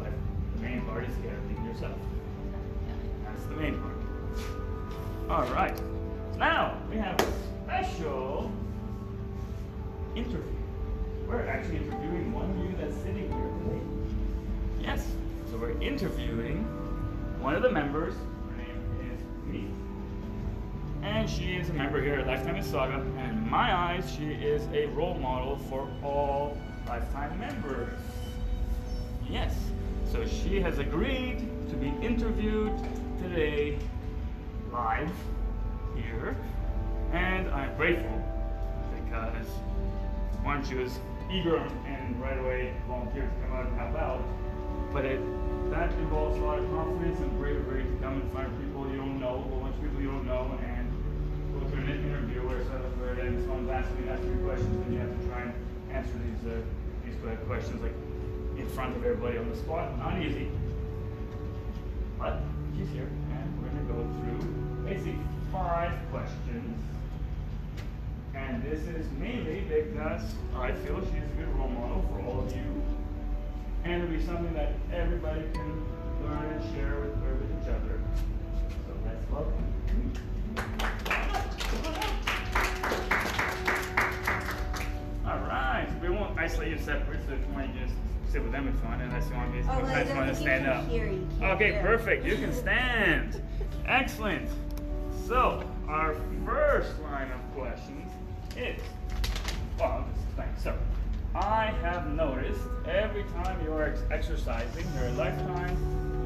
[0.00, 0.12] But
[0.56, 1.98] the main part is you gotta believe in yourself.
[3.24, 3.96] That's the main part.
[5.30, 5.80] All right.
[6.38, 7.32] Now we have a
[7.64, 8.50] special
[10.16, 10.42] interview.
[11.28, 13.80] We're actually interviewing one of you that's sitting here today.
[14.82, 15.06] Yes.
[15.50, 16.66] So we're interviewing
[17.42, 18.14] one of the members.
[18.14, 19.66] Her name is me.
[21.02, 23.04] And she is a member here at Lifetime Saga.
[23.18, 27.98] And in my eyes, she is a role model for all Lifetime members.
[29.28, 29.56] Yes.
[30.10, 32.78] So she has agreed to be interviewed
[33.20, 33.78] today
[34.70, 35.10] live
[35.96, 36.36] here.
[37.12, 38.22] And I'm grateful
[38.94, 39.46] because
[40.44, 40.98] one, she was
[41.30, 44.22] eager and right away volunteered to come out and help out.
[44.92, 45.20] But it
[45.70, 48.98] that involves a lot of confidence and bravery to come in front of people you
[48.98, 50.84] don't know, a bunch of people you don't know, and
[51.58, 52.60] go through an interview where,
[53.00, 55.54] where then someone's asking, you questions and you have to try and
[55.90, 56.60] answer these uh,
[57.08, 57.96] these questions like
[58.58, 59.96] in front of everybody on the spot.
[59.96, 60.50] Not easy.
[62.18, 62.42] But
[62.76, 64.44] she's here and we're gonna go through
[64.84, 65.18] basically
[65.50, 66.76] five questions.
[68.34, 70.22] And this is mainly because
[70.54, 72.91] I feel she's a good role model for all of you.
[73.84, 75.84] And it'll be something that everybody can
[76.22, 78.00] learn and share with, with each other.
[78.86, 81.12] So let's welcome.
[85.24, 87.94] All right, we won't isolate you separate, so if you want to just
[88.30, 90.14] sit with them if you want, unless you want me Oh, well, I unless you
[90.16, 90.88] want to stand up.
[90.88, 91.82] hear, Okay, hear.
[91.82, 92.24] perfect.
[92.26, 93.40] You can stand.
[93.86, 94.48] Excellent.
[95.28, 98.10] So, our first line of questions
[98.56, 98.80] is,
[99.78, 100.62] well, I'll just thanks.
[100.64, 100.76] So,
[101.34, 105.76] I have noticed every time you are ex- exercising your lifetime,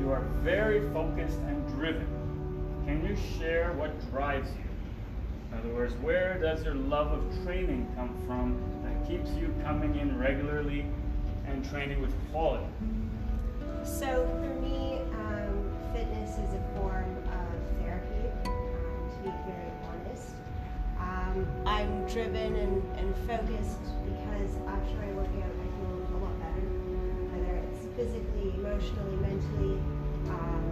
[0.00, 2.06] you are very focused and driven.
[2.86, 4.64] Can you share what drives you?
[5.52, 9.96] In other words, where does your love of training come from that keeps you coming
[9.96, 10.86] in regularly
[11.46, 12.66] and training with quality?
[13.84, 17.15] So for me, um, fitness is a form
[21.36, 26.32] Um, I'm driven and, and focused because after I work out, I feel a lot
[26.40, 26.64] better,
[27.28, 29.76] whether it's physically, emotionally, mentally.
[30.32, 30.64] Um,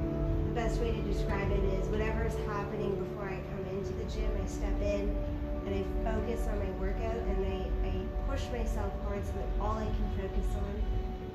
[0.48, 4.08] the best way to describe it is whatever is happening before I come into the
[4.08, 5.12] gym, I step in
[5.68, 7.92] and I focus on my workout and I, I
[8.24, 10.72] push myself hard so that all I can focus on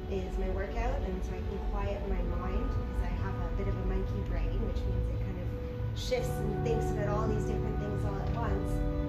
[0.10, 3.68] is my workout, and so I can quiet my mind because I have a bit
[3.68, 5.48] of a monkey brain, which means it kind of
[5.94, 9.09] shifts and thinks about all these different things all at once.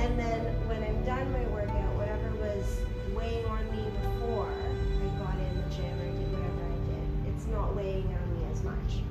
[0.00, 2.64] And then when I'm done my workout, whatever was
[3.12, 7.44] weighing on me before I got in the gym or did whatever I did, it's
[7.52, 9.04] not weighing on me as much.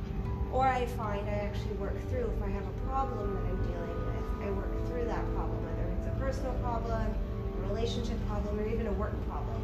[0.50, 4.02] Or I find I actually work through if I have a problem that I'm dealing
[4.02, 8.66] with, I work through that problem, whether it's a personal problem, a relationship problem, or
[8.66, 9.62] even a work problem.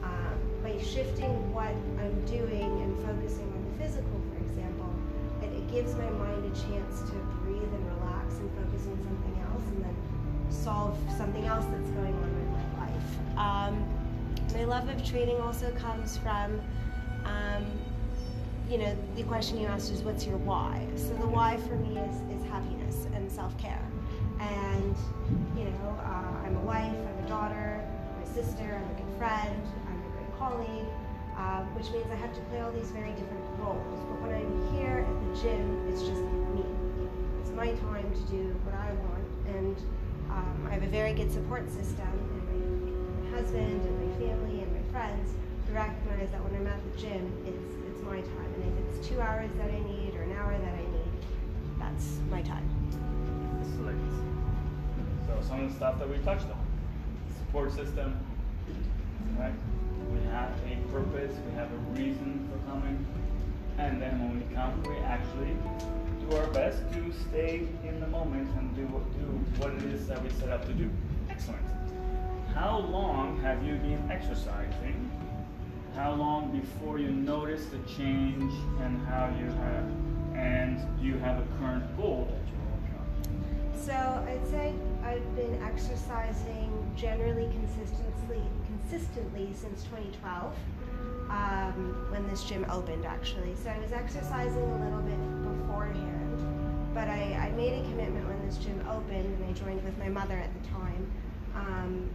[0.00, 4.88] Um, by shifting what I'm doing and focusing on the physical, for example,
[5.44, 7.72] it, it gives my mind a chance to breathe
[10.52, 13.38] solve something else that's going on in my life.
[13.38, 13.84] Um,
[14.54, 16.60] my love of training also comes from,
[17.24, 17.66] um,
[18.68, 20.86] you know, the question you asked is what's your why?
[20.96, 23.82] So the why for me is, is happiness and self-care.
[24.40, 24.96] And,
[25.56, 27.80] you know, uh, I'm a wife, I'm a daughter,
[28.14, 30.88] I'm a sister, I'm a good friend, I'm a great colleague,
[31.36, 33.98] uh, which means I have to play all these very different roles.
[34.10, 36.64] But when I'm here at the gym, it's just me.
[37.40, 39.76] It's my time to do what I want, and
[40.32, 44.72] um, I have a very good support system, and my, husband and my family and
[44.72, 45.32] my friends
[45.66, 49.08] who recognize that when I'm at the gym, it's it's my time, and if it's
[49.08, 51.12] two hours that I need or an hour that I need,
[51.78, 52.68] that's my time.
[55.26, 56.60] So some of the stuff that we touched on.
[57.46, 58.18] Support system,
[59.38, 59.52] right?
[60.12, 63.06] We have a purpose, we have a reason for coming.
[63.78, 65.56] And then when we come, we actually
[66.28, 69.26] do our best to stay in the moment and do what, do
[69.60, 70.90] what it is that we set out to do.
[71.30, 71.62] Excellent.
[72.54, 75.10] How long have you been exercising?
[75.94, 79.84] How long before you noticed the change and how you have,
[80.34, 83.80] and you have a current goal that you're working on?
[83.80, 88.42] So I'd say I've been exercising generally consistently
[88.92, 90.54] consistently since 2012,
[91.32, 93.54] um, when this gym opened actually.
[93.56, 96.38] So I was exercising a little bit beforehand,
[96.94, 100.08] but I, I made a commitment when this gym opened, and I joined with my
[100.08, 101.10] mother at the time.
[101.54, 102.10] Um,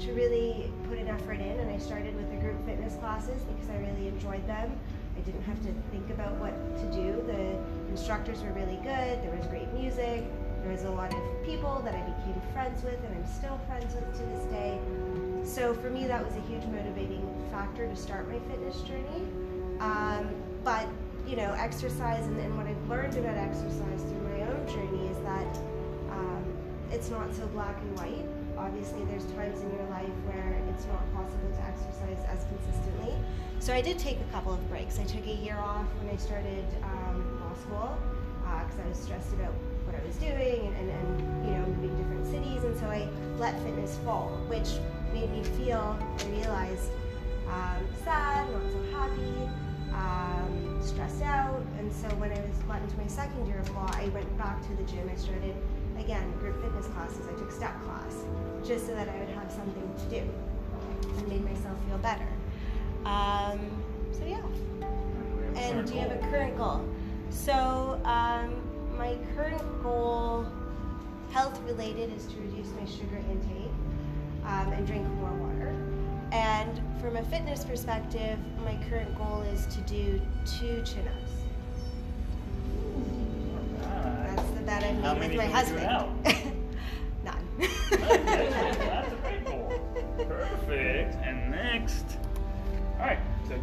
[0.00, 3.70] to really put an effort in, and I started with the group fitness classes because
[3.70, 4.76] I really enjoyed them.
[5.16, 7.22] I didn't have to think about what to do.
[7.26, 7.56] The
[7.90, 9.22] instructors were really good.
[9.22, 10.24] There was great music.
[10.62, 13.94] There was a lot of people that I became friends with, and I'm still friends
[13.94, 14.80] with to this day.
[15.44, 19.26] So for me, that was a huge motivating factor to start my fitness journey.
[19.80, 20.30] Um,
[20.64, 20.86] but
[21.26, 25.18] you know, exercise and, and what I've learned about exercise through my own journey is
[25.22, 25.56] that
[26.10, 26.44] um,
[26.90, 28.26] it's not so black and white.
[28.58, 33.14] Obviously, there's times in your life where it's not possible to exercise as consistently.
[33.60, 34.98] So I did take a couple of breaks.
[34.98, 37.98] I took a year off when I started um, law school
[38.66, 41.96] because I was stressed about what I was doing and, and, and you know moving
[41.96, 44.68] different cities, and so I let fitness fall, which
[45.12, 46.90] made me feel I realized
[47.48, 49.50] um, sad, not so happy,
[49.92, 51.62] um, stressed out.
[51.78, 54.62] And so when I was got into my second year of law, I went back
[54.62, 55.10] to the gym.
[55.10, 55.54] I started
[55.98, 57.26] again group fitness classes.
[57.28, 58.24] I took step class
[58.64, 60.28] just so that I would have something to do
[61.18, 62.28] and made myself feel better.
[63.04, 63.60] Um,
[64.12, 64.42] so yeah.
[65.56, 66.88] And do you have a current goal?
[67.30, 68.56] So um,
[68.96, 70.46] my current goal,
[71.30, 73.70] health related, is to reduce my sugar intake
[74.44, 75.74] um, and drink more water.
[76.32, 81.32] And from a fitness perspective, my current goal is to do two chin-ups.
[83.82, 85.82] That's the bet I How made with my husband.
[87.24, 87.48] None.
[87.90, 89.72] That's a great goal.
[90.26, 91.16] Perfect.
[91.22, 92.16] And next.
[92.98, 93.18] Alright,
[93.48, 93.58] so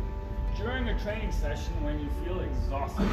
[0.58, 3.08] during a training session when you feel exhausted,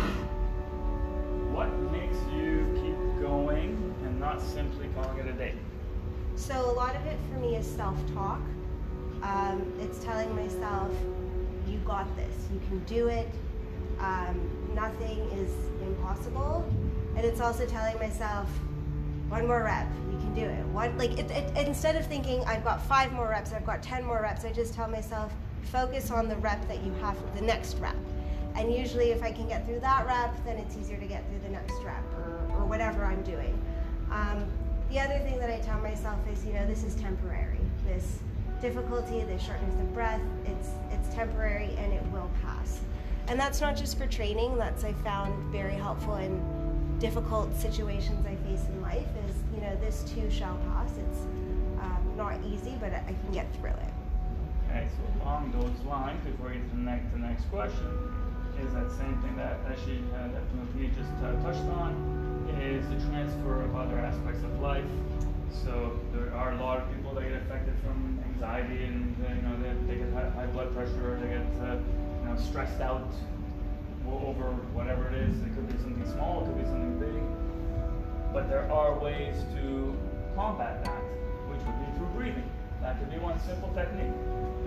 [1.52, 5.54] what makes you keep going and not simply calling it a day?
[6.36, 8.40] So a lot of it for me is self-talk.
[9.22, 10.90] Um, it's telling myself,
[11.66, 12.34] "You got this.
[12.52, 13.28] You can do it.
[13.98, 14.38] Um,
[14.74, 15.50] nothing is
[15.82, 16.64] impossible."
[17.16, 18.48] And it's also telling myself,
[19.30, 20.64] one more rep, you can do it.
[20.66, 24.04] One like it, it, instead of thinking I've got five more reps, I've got ten
[24.04, 25.32] more reps, I just tell myself
[25.62, 27.96] focus on the rep that you have, the next rep.
[28.54, 31.40] And usually, if I can get through that rep, then it's easier to get through
[31.40, 33.58] the next rep or, or whatever I'm doing.
[34.10, 34.46] Um,
[34.90, 37.58] the other thing that I tell myself is, you know, this is temporary.
[37.86, 38.18] This
[38.60, 42.80] difficulty, this shortness of breath, it's it's temporary and it will pass.
[43.28, 44.56] And that's not just for training.
[44.56, 46.40] That's I found very helpful in
[46.98, 49.06] difficult situations I face in life.
[49.28, 50.90] Is you know, this too shall pass.
[50.96, 51.20] It's
[51.80, 53.92] um, not easy, but I can get through it.
[54.70, 57.86] Okay, so along those lines, before we get to the next, the next question,
[58.60, 60.42] is that same thing that, that she uh, that
[60.94, 61.92] just uh, touched on,
[62.50, 64.84] is the transfer of other aspects of life.
[65.64, 69.56] So there are a lot of people that get affected from anxiety, and you know
[69.62, 71.76] they, they get high, blood pressure, they get uh,
[72.22, 73.08] you know stressed out
[74.06, 75.34] over whatever it is.
[75.42, 77.22] It could be something small, it could be something big.
[78.32, 79.96] But there are ways to
[80.34, 81.02] combat that,
[81.48, 82.50] which would be through breathing.
[82.82, 84.12] That could be one simple technique.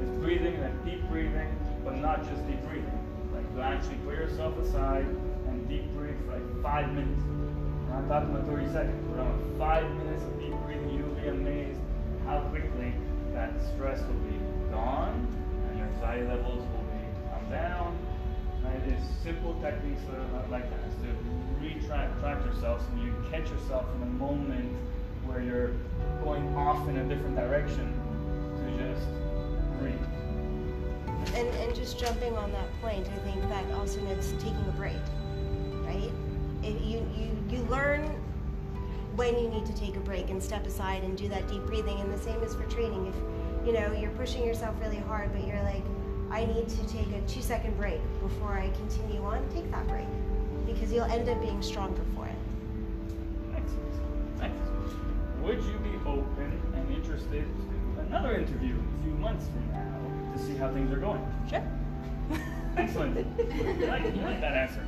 [0.01, 1.47] Is breathing and deep breathing,
[1.83, 2.99] but not just deep breathing.
[3.33, 5.05] Like to actually put yourself aside
[5.47, 7.21] and deep breathe for like five minutes.
[7.89, 9.07] Not talking about 30 seconds.
[9.09, 10.93] We're about five minutes of deep breathing.
[10.93, 11.79] You'll be amazed
[12.25, 12.93] how quickly
[13.33, 14.37] that stress will be
[14.71, 15.27] gone
[15.69, 17.97] and your anxiety levels will be come down.
[18.65, 20.79] And it is simple techniques that are like that.
[20.99, 21.07] To
[21.61, 24.75] retract track yourself so you catch yourself in a moment
[25.25, 25.71] where you're
[26.23, 27.87] going off in a different direction
[28.57, 29.07] to just
[29.79, 29.95] breathe.
[31.35, 34.97] And, and just jumping on that point, I think that also means taking a break,
[35.85, 36.11] right?
[36.63, 38.05] If you, you, you learn
[39.15, 41.99] when you need to take a break and step aside and do that deep breathing.
[41.99, 43.07] And the same is for training.
[43.07, 45.83] If you know you're pushing yourself really hard, but you're like,
[46.31, 50.07] I need to take a two second break before I continue on, take that break
[50.65, 52.35] because you'll end up being stronger for it.
[53.55, 53.93] Excellent.
[54.41, 55.41] Excellent.
[55.41, 60.43] Would you be open and interested to another interview a few months from now to
[60.43, 61.25] see how things are going?
[61.49, 61.63] Sure.
[62.77, 63.17] Excellent.
[63.79, 64.85] You like, you like that answer.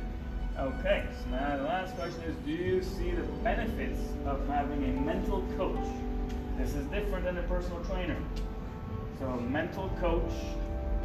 [0.58, 5.00] Okay, so now the last question is Do you see the benefits of having a
[5.00, 5.88] mental coach?
[6.58, 8.18] This is different than a personal trainer.
[9.18, 10.32] So, a mental coach,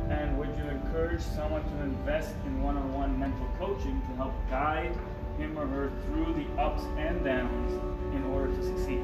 [0.10, 4.34] and would you encourage someone to invest in one on one mental coaching to help
[4.50, 4.94] guide
[5.38, 7.72] him or her through the ups and downs
[8.16, 9.04] in order to succeed?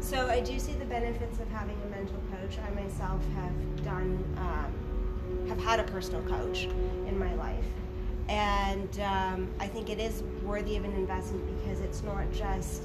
[0.00, 2.58] So I do see the benefits of having a mental coach.
[2.58, 6.64] I myself have done, um, have had a personal coach
[7.06, 7.64] in my life,
[8.28, 12.82] and um, I think it is worthy of an investment because it's not just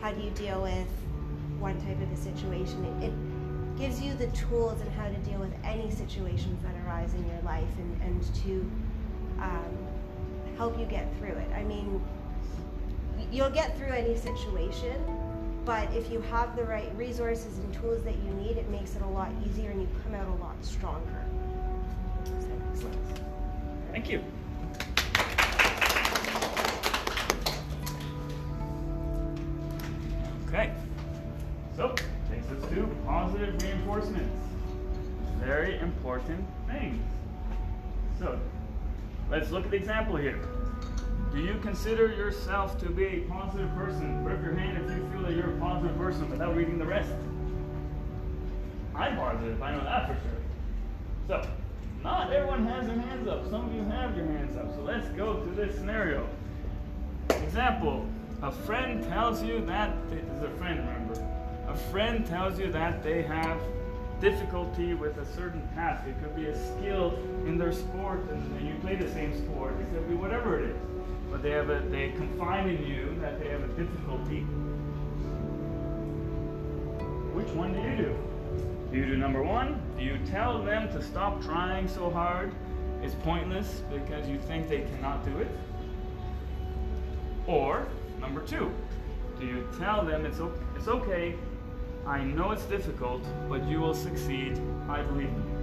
[0.00, 0.88] how do you deal with
[1.58, 2.84] one type of a situation.
[2.84, 7.12] It, it gives you the tools and how to deal with any situations that arise
[7.14, 8.70] in your life, and and to
[9.40, 9.78] um,
[10.56, 11.48] help you get through it.
[11.54, 12.02] I mean,
[13.32, 14.94] you'll get through any situation,
[15.64, 19.02] but if you have the right resources and tools that you need, it makes it
[19.02, 21.24] a lot easier and you come out a lot stronger.
[23.90, 24.22] Thank you.
[30.54, 30.72] Okay.
[31.76, 31.96] So,
[32.30, 34.38] takes us to positive reinforcements.
[35.40, 37.02] Very important things.
[38.20, 38.38] So,
[39.28, 40.38] let's look at the example here.
[41.32, 44.22] Do you consider yourself to be a positive person?
[44.22, 47.10] Put your hand if you feel that you're a positive person without reading the rest.
[48.94, 51.42] I'm positive, I know that for sure.
[51.42, 51.48] So,
[52.04, 53.50] not everyone has their hands up.
[53.50, 54.72] Some of you have your hands up.
[54.72, 56.28] So let's go to this scenario.
[57.30, 58.06] Example:
[58.44, 61.14] A friend tells you that this is a friend, remember?
[61.66, 63.58] A friend tells you that they have
[64.20, 66.06] difficulty with a certain task.
[66.06, 69.72] It could be a skill in their sport, and, and you play the same sport.
[69.80, 70.76] It could be whatever it is.
[71.30, 74.40] But they have a they confide in you that they have a difficulty.
[77.32, 78.18] Which one do you do?
[78.92, 79.80] Do you do number one?
[79.96, 82.52] Do you tell them to stop trying so hard?
[83.02, 85.48] It's pointless because you think they cannot do it?
[87.46, 87.86] Or
[88.24, 88.72] number two,
[89.38, 90.40] do you tell them it's
[90.76, 91.34] it's okay?
[92.06, 94.58] I know it's difficult, but you will succeed.
[94.88, 95.54] I believe in you.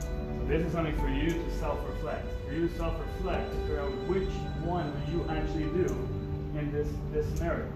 [0.00, 2.26] So this is something for you to self-reflect.
[2.46, 4.32] For you to self-reflect figure out which
[4.66, 5.86] one would you actually do
[6.58, 7.70] in this this scenario.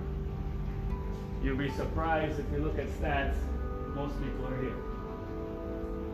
[1.42, 3.36] You'll be surprised if you look at stats
[3.94, 4.76] most people are here.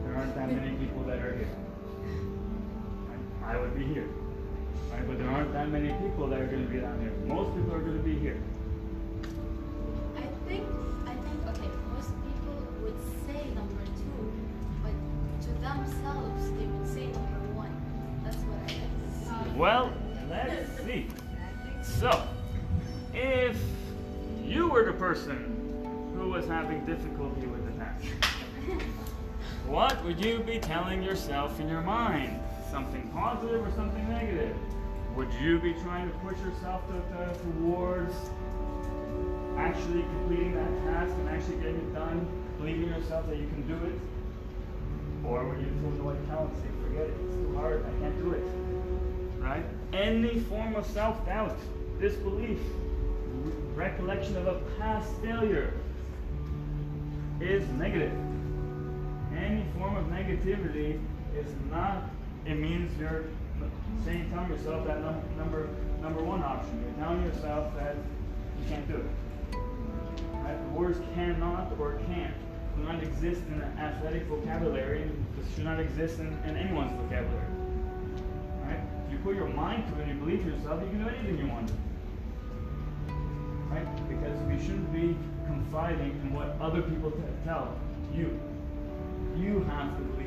[0.04, 1.48] There aren't that many people that are here.
[3.42, 4.08] I would be here.
[4.90, 5.06] Right?
[5.06, 7.12] But there aren't that many people that are going to be down here.
[7.26, 8.40] Most people are going to be here.
[10.16, 10.66] I think
[11.06, 14.32] I think okay, most people would say number two,
[14.82, 14.92] but
[15.42, 17.72] to themselves they would say number one.
[18.24, 19.56] That's what I think.
[19.58, 19.92] Well,
[20.28, 21.06] let's see.
[21.82, 22.26] So,
[23.14, 23.56] if
[24.44, 25.56] you were the person
[26.16, 28.04] who was having difficulty with the task,
[29.66, 32.40] what would you be telling yourself in your mind?
[32.70, 34.56] Something positive or something negative?
[35.16, 38.14] Would you be trying to push yourself to, to, towards
[39.58, 42.26] actually completing that task and actually getting it done,
[42.58, 44.00] believing yourself that you can do it?
[45.26, 48.00] Or would you throw the white towel and say, forget it, it's too hard, I
[48.00, 48.44] can't do it?
[49.40, 49.64] Right?
[49.92, 51.58] Any form of self doubt,
[52.00, 52.58] disbelief,
[53.74, 55.74] recollection of a past failure
[57.40, 58.12] is negative.
[59.36, 61.00] Any form of negativity
[61.36, 62.04] is not,
[62.46, 63.24] it means you're
[64.04, 65.68] saying, telling yourself that num- number,
[66.00, 66.82] number one option.
[66.82, 67.96] You're telling yourself that
[68.60, 69.56] you can't do it.
[70.34, 70.56] Right?
[70.56, 72.34] The words cannot or can't
[72.76, 77.46] do not exist in the athletic vocabulary, this should not exist in, in anyone's vocabulary.
[78.64, 78.80] Right?
[79.06, 81.38] If you put your mind to it and you believe yourself, you can do anything
[81.38, 81.70] you want.
[83.68, 84.08] Right?
[84.08, 85.16] Because we shouldn't be
[85.46, 87.76] confiding in what other people t- tell
[88.14, 88.38] you.
[89.36, 90.19] You have to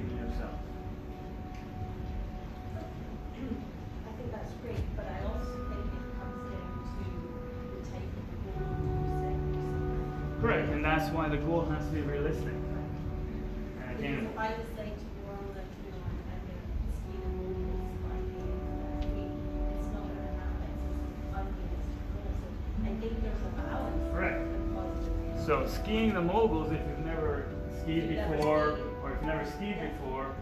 [10.84, 12.52] and that's why the goal has to be realistic.
[12.52, 16.60] And again, if I decide tomorrow that, you know, I'm gonna
[16.92, 18.52] ski the mountains five days
[18.84, 19.32] last week,
[19.80, 22.48] it's not gonna happen, it's unrealistic goal, so
[22.84, 24.12] I think there's a balance.
[24.12, 24.44] Correct.
[24.44, 25.46] in positive.
[25.48, 27.48] so skiing the moguls, if you've never
[27.80, 30.36] skied before, or if you've never skied before,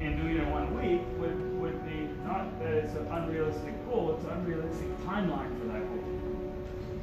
[0.00, 4.16] and doing it in one week would, would be not that it's an unrealistic goal,
[4.16, 6.16] it's an unrealistic timeline for that goal.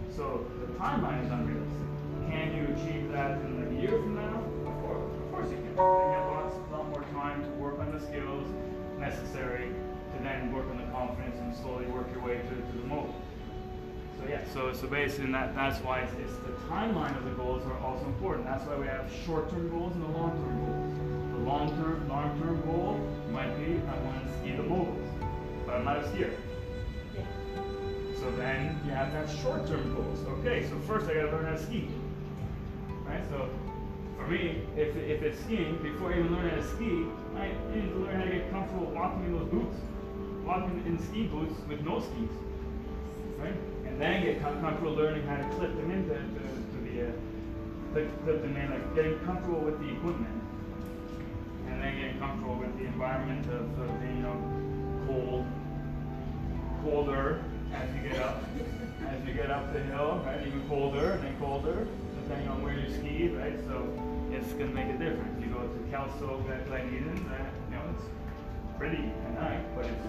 [0.09, 1.92] So the timeline is unrealistic.
[2.29, 4.43] Can you achieve that in a year from now?
[4.65, 5.75] Of course, of course you can.
[5.75, 8.47] Then you have lots, a lot more time to work on the skills
[8.99, 12.87] necessary to then work on the confidence and slowly work your way to, to the
[12.87, 13.15] mogul.
[14.19, 17.65] So yeah, so so basically that that's why it's, it's the timeline of the goals
[17.65, 18.45] are also important.
[18.45, 20.93] That's why we have short-term goals and the long-term goals.
[21.33, 22.99] The long-term long-term goal
[23.31, 25.09] might be I want to ski the moguls,
[25.65, 26.33] but I'm not a skier.
[27.15, 27.25] Yeah.
[28.19, 30.19] So then you have to have short-term goals.
[30.39, 31.89] Okay, so first I gotta learn how to ski.
[33.13, 33.29] Right?
[33.29, 33.49] So
[34.17, 37.05] for me, if, if it's skiing, before I even learn how to ski,
[37.37, 39.77] I need to learn how to get comfortable walking in those boots.
[40.43, 42.33] Walking in ski boots with no skis.
[43.37, 43.53] Right?
[43.85, 46.41] And then get comfortable learning how to clip them into to,
[46.73, 47.11] to the, uh,
[47.93, 50.41] the clip them in, like getting comfortable with the equipment.
[51.67, 55.45] And then getting comfortable with the environment of, of being, you know, cold,
[56.81, 57.43] colder
[57.73, 58.43] as you get up,
[59.07, 60.45] as you get up the hill, right?
[60.45, 61.87] Even colder and then colder,
[62.23, 63.57] depending on where you ski, right?
[63.67, 63.83] So
[64.31, 65.35] it's gonna make a difference.
[65.43, 68.05] You go to Kelso, Glen Eden, that you know it's
[68.77, 70.05] pretty at night, but it's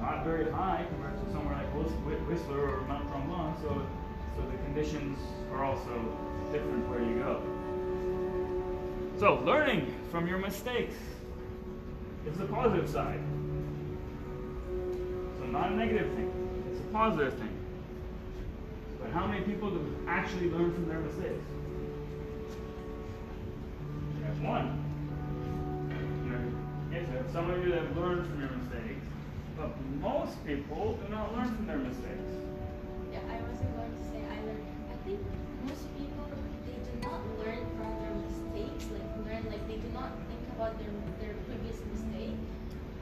[0.00, 3.60] not very high compared to somewhere like Whis- Whis- Whistler or Mount Tremblant.
[3.60, 3.86] So
[4.36, 5.18] so the conditions
[5.52, 5.92] are also
[6.52, 7.42] different where you go.
[9.18, 10.96] So learning from your mistakes
[12.26, 13.20] is the positive side.
[15.38, 16.30] So not a negative thing.
[16.70, 17.49] It's a positive thing.
[19.12, 21.42] How many people actually learn from their mistakes?
[24.22, 24.78] That's one.
[26.92, 29.06] Yes, some of you that have learned from your mistakes,
[29.56, 32.30] but most people do not learn from their mistakes.
[33.10, 34.56] Yeah, I wasn't going to say either.
[34.90, 35.18] I think
[35.66, 36.26] most people
[36.66, 40.78] they do not learn from their mistakes, like learn like they do not think about
[40.78, 42.38] their their previous mistake.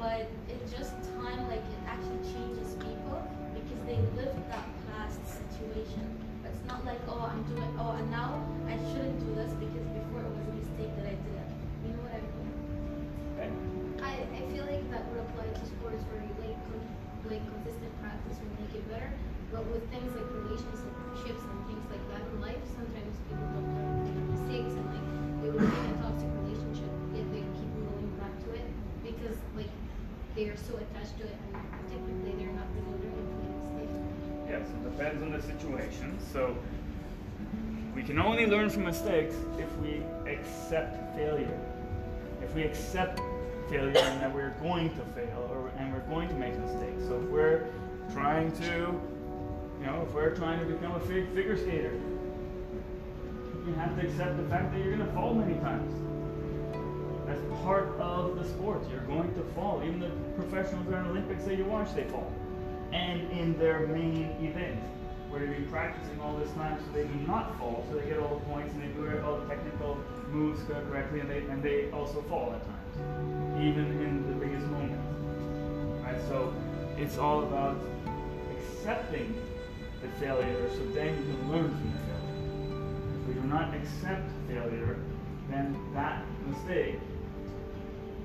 [0.01, 3.21] But it just time like it actually changes people
[3.53, 4.69] because they live that
[5.09, 6.05] past situation.
[6.43, 9.87] But it's not like oh I'm doing oh and now I shouldn't do this because
[9.97, 11.51] before it was a mistake that I did it.
[11.85, 12.53] You know what I mean?
[13.33, 13.51] Okay?
[14.05, 16.61] I, I feel like that would apply to sports where you like
[17.29, 19.11] like consistent practice will make it better.
[19.49, 24.05] But with things like relationships and things like that in life, sometimes people don't learn
[24.05, 25.09] their mistakes and like
[25.41, 28.69] they would be in a toxic relationship yet they keep going back to it
[29.01, 29.73] because like
[30.37, 31.48] they are so attached to it
[34.91, 36.19] depends on the situation.
[36.33, 36.57] So
[37.95, 41.59] we can only learn from mistakes if we accept failure.
[42.43, 43.21] If we accept
[43.69, 47.03] failure and that we're going to fail or and we're going to make mistakes.
[47.07, 47.67] So if we're
[48.13, 48.65] trying to,
[49.81, 52.01] you know, if we're trying to become a fig- figure skater,
[53.67, 55.93] you have to accept the fact that you're going to fall many times.
[57.27, 58.83] That's part of the sport.
[58.91, 59.83] You're going to fall.
[59.85, 60.09] Even the
[60.41, 62.33] professionals in Olympics that you watch, they fall.
[62.93, 64.81] And in their main event,
[65.29, 68.19] where they've been practicing all this time so they do not fall, so they get
[68.19, 69.99] all the points and they do all the technical
[70.31, 76.03] moves correctly, and they and they also fall at times, even in the biggest moments.
[76.03, 76.21] Right.
[76.29, 76.55] So
[76.97, 77.77] it's all about
[78.57, 79.35] accepting
[80.01, 83.21] the failure, so then you can learn from the failure.
[83.21, 84.97] If we do not accept failure,
[85.51, 86.99] then that mistake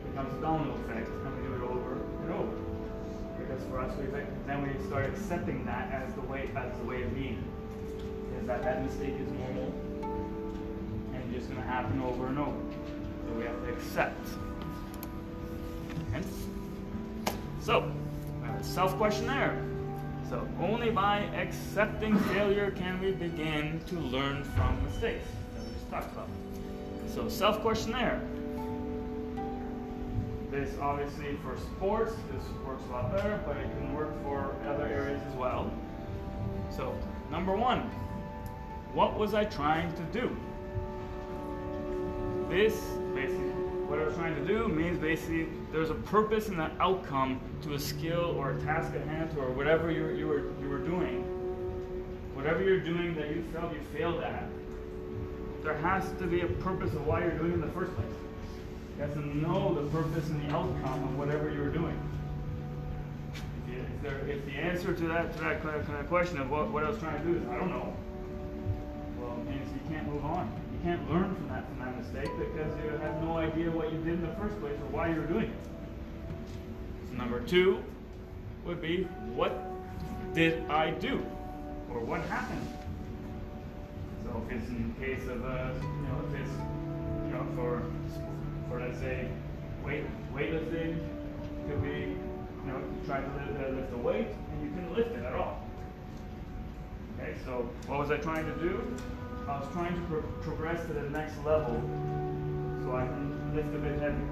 [0.07, 1.93] becomes a domino effect, and we do it over
[2.23, 2.62] and over.
[3.53, 4.05] Because for us, we
[4.47, 7.43] then we start accepting that as the way as the way of being.
[8.39, 9.71] Is that that mistake is normal,
[11.13, 12.57] and just going to happen over and over.
[13.27, 14.27] So we have to accept.
[16.11, 16.27] Hence,
[17.61, 17.91] so
[18.61, 19.63] self questionnaire.
[20.29, 25.91] So only by accepting failure can we begin to learn from mistakes that we just
[25.91, 26.29] talked about.
[27.13, 28.19] So self questionnaire.
[30.53, 34.85] This obviously for sports, this works a lot better, but it can work for other
[34.85, 35.73] areas as well.
[36.69, 36.95] So
[37.31, 37.79] number one,
[38.93, 40.29] what was I trying to do?
[42.51, 42.75] This
[43.15, 43.49] basically
[43.89, 47.73] what I was trying to do means basically there's a purpose and an outcome to
[47.73, 51.23] a skill or a task at hand or whatever you, you, were, you were doing.
[52.35, 54.47] Whatever you're doing that you felt you failed at,
[55.63, 58.13] there has to be a purpose of why you're doing it in the first place.
[58.95, 61.99] You have to know the purpose and the outcome of whatever you're doing.
[63.33, 66.49] If, you, if, there, if the answer to that to that kind of question of
[66.49, 67.95] what, what I was trying to do is I don't know,
[69.19, 70.51] well, it means you can't move on.
[70.73, 73.97] You can't learn from that from that mistake because you have no idea what you
[73.99, 75.57] did in the first place or why you were doing it.
[77.09, 77.81] So number two
[78.65, 79.59] would be what
[80.35, 81.25] did I do,
[81.89, 82.67] or what happened.
[84.23, 86.51] So if it's in the case of uh, you know if it's
[87.25, 87.81] you know for
[88.73, 89.27] for let's say
[89.85, 90.03] weight
[90.33, 90.97] weightlifting,
[91.67, 92.17] could be
[92.65, 95.33] you know try to lift, uh, lift a weight and you couldn't lift it at
[95.33, 95.61] all.
[97.19, 98.81] Okay, so what was I trying to do?
[99.47, 101.79] I was trying to pro progress to the next level
[102.83, 104.27] so I can lift a bit heavier.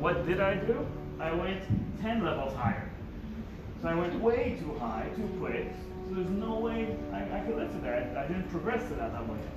[0.00, 0.86] What did I do?
[1.20, 1.62] I went
[2.00, 2.88] 10 levels higher.
[3.82, 5.68] So I went way too high, too quick,
[6.08, 7.94] so there's no way I, I could lift it there.
[8.16, 9.52] I, I, didn't progress to that level yet.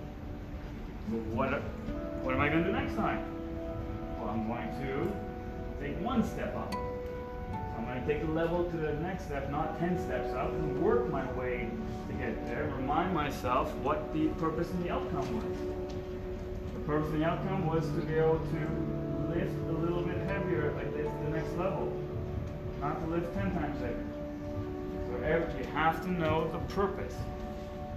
[1.10, 1.52] So what,
[2.24, 3.33] what am I going to do next time?
[4.30, 5.12] I'm going to
[5.82, 6.74] take one step up.
[7.78, 10.82] I'm going to take the level to the next step, not 10 steps up, and
[10.82, 11.70] work my way
[12.08, 12.72] to get there.
[12.78, 15.58] Remind myself what the purpose and the outcome was.
[16.74, 20.72] The purpose and the outcome was to be able to lift a little bit heavier,
[20.76, 21.92] like this, the next level.
[22.80, 24.06] Not to lift 10 times heavier.
[25.08, 27.16] So you have to know the purpose.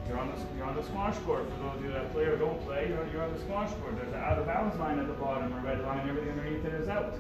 [0.09, 1.45] You're on the you're on the squash court.
[1.51, 3.97] For those of you that play or don't play, you're, you're on the squash court.
[3.97, 6.75] There's an out of bounds line at the bottom, a red line, everything underneath it
[6.75, 7.15] is out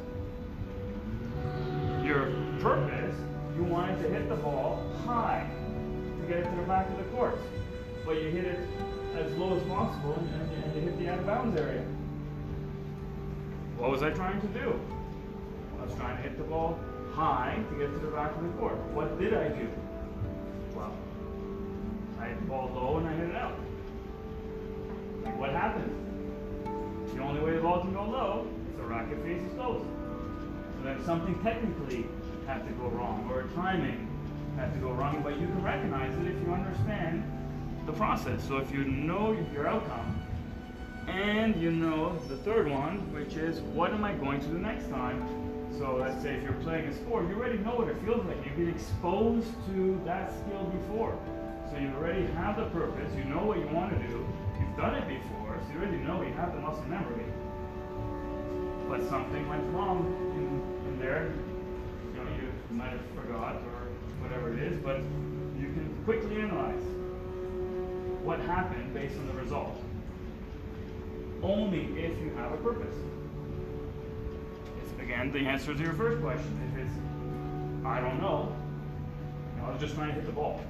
[2.06, 2.30] your
[2.60, 3.16] purpose,
[3.56, 5.48] you wanted to hit the ball high
[6.20, 7.36] to get it to the back of the court.
[8.04, 8.60] But you hit it
[9.16, 11.82] as low as possible and, and you hit the out of bounds area.
[13.76, 14.80] What was I trying to do?
[15.80, 16.78] I was trying to hit the ball
[17.12, 18.76] high to get to the back of the court.
[18.92, 19.68] What did I do?
[22.26, 23.56] I ball low and I hit it out.
[25.24, 25.92] Like what happens?
[27.14, 29.84] The only way the ball can go low is the racket faces is So
[30.82, 32.06] that something technically
[32.46, 34.08] had to go wrong or a timing
[34.56, 37.22] has to go wrong, but you can recognize it if you understand
[37.86, 38.42] the process.
[38.46, 40.20] So if you know your outcome
[41.06, 44.88] and you know the third one, which is what am I going to do next
[44.90, 45.22] time?
[45.78, 48.44] So let's say if you're playing a sport, you already know what it feels like.
[48.44, 51.16] You've been exposed to that skill before.
[51.70, 54.26] So you already have the purpose, you know what you want to do,
[54.58, 57.24] you've done it before, so you already know you have the muscle memory.
[58.88, 60.06] But something went wrong
[60.86, 61.32] in there.
[62.12, 63.88] You know, you might have forgot or
[64.22, 64.98] whatever it is, but
[65.58, 66.82] you can quickly analyze
[68.22, 69.76] what happened based on the result.
[71.42, 72.94] Only if you have a purpose.
[74.82, 76.58] It's, again, the answer to your first question.
[76.72, 76.94] If it's,
[77.84, 78.54] I don't know
[79.66, 80.60] I was just trying to hit the ball.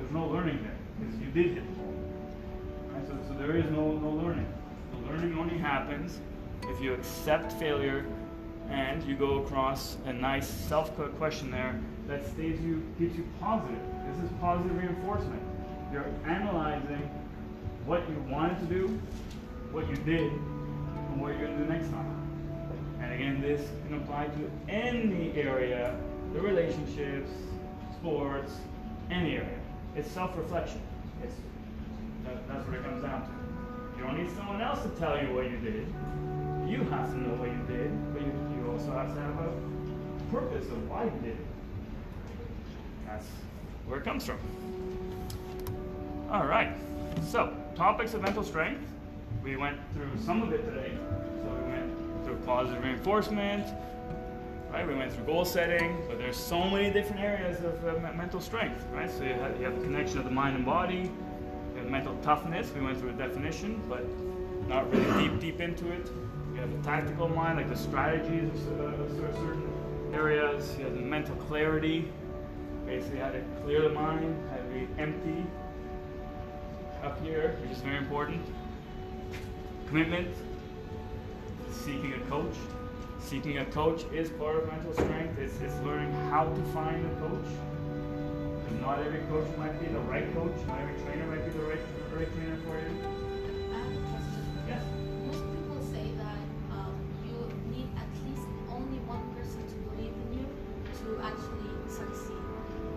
[0.00, 1.64] There's no learning there, because you did it.
[2.92, 3.06] Right?
[3.06, 4.46] So, so there is no, no learning.
[4.92, 6.18] The learning only happens
[6.62, 8.06] if you accept failure
[8.70, 11.78] and you go across a nice self-code questionnaire
[12.08, 13.78] that stays you, keeps you positive.
[14.06, 15.42] This is positive reinforcement.
[15.92, 17.10] You're analyzing
[17.84, 19.00] what you wanted to do,
[19.72, 22.16] what you did, and what you're going to do next time.
[23.02, 25.94] And again, this can apply to any area,
[26.32, 27.30] the relationships,
[27.98, 28.52] sports,
[29.10, 29.59] any area.
[29.96, 30.80] It's self-reflection.
[31.22, 31.34] It's,
[32.24, 33.98] that, that's what it comes down to.
[33.98, 35.86] You don't need someone else to tell you what you did.
[36.68, 39.52] You have to know what you did, but you also have to have a
[40.30, 41.46] purpose of why you did it.
[43.06, 43.26] That's
[43.86, 44.38] where it comes from.
[46.30, 46.76] All right.
[47.26, 48.86] So, topics of mental strength.
[49.42, 50.92] We went through some of it today.
[51.42, 53.66] So we went through positive reinforcement,
[54.72, 54.86] right?
[54.86, 58.84] We went through goal setting, but there's so many different areas of uh, mental strength,
[58.92, 59.10] right?
[59.10, 61.10] So you have, you have the connection of the mind and body,
[61.74, 62.70] you have mental toughness.
[62.74, 64.04] We went through a definition, but
[64.68, 66.08] not really deep, deep into it.
[66.54, 69.68] You have the tactical mind, like the strategies of uh, certain
[70.12, 70.76] areas.
[70.78, 72.10] You have the mental clarity,
[72.86, 75.44] basically how to clear the mind, how to be empty
[77.02, 78.44] up here, which is very important.
[79.88, 80.28] Commitment,
[81.72, 82.54] seeking a coach.
[83.20, 85.38] Seeking a coach is part of mental strength.
[85.38, 87.46] It's, it's learning how to find a coach.
[88.68, 90.52] And not every coach might be the right coach.
[90.66, 91.78] Not every trainer might be the right,
[92.10, 92.90] the right trainer for you.
[93.70, 94.42] I have a question.
[94.66, 94.82] Yes.
[95.26, 96.42] Most people say that
[96.74, 97.38] um, you
[97.70, 100.46] need at least only one person to believe in you
[101.04, 102.42] to actually succeed.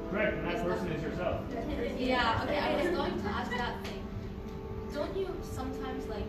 [0.10, 0.34] Correct.
[0.38, 1.42] And that person is yourself.
[2.00, 4.04] Yeah, okay, I was going to ask that thing.
[4.94, 6.26] Don't you sometimes like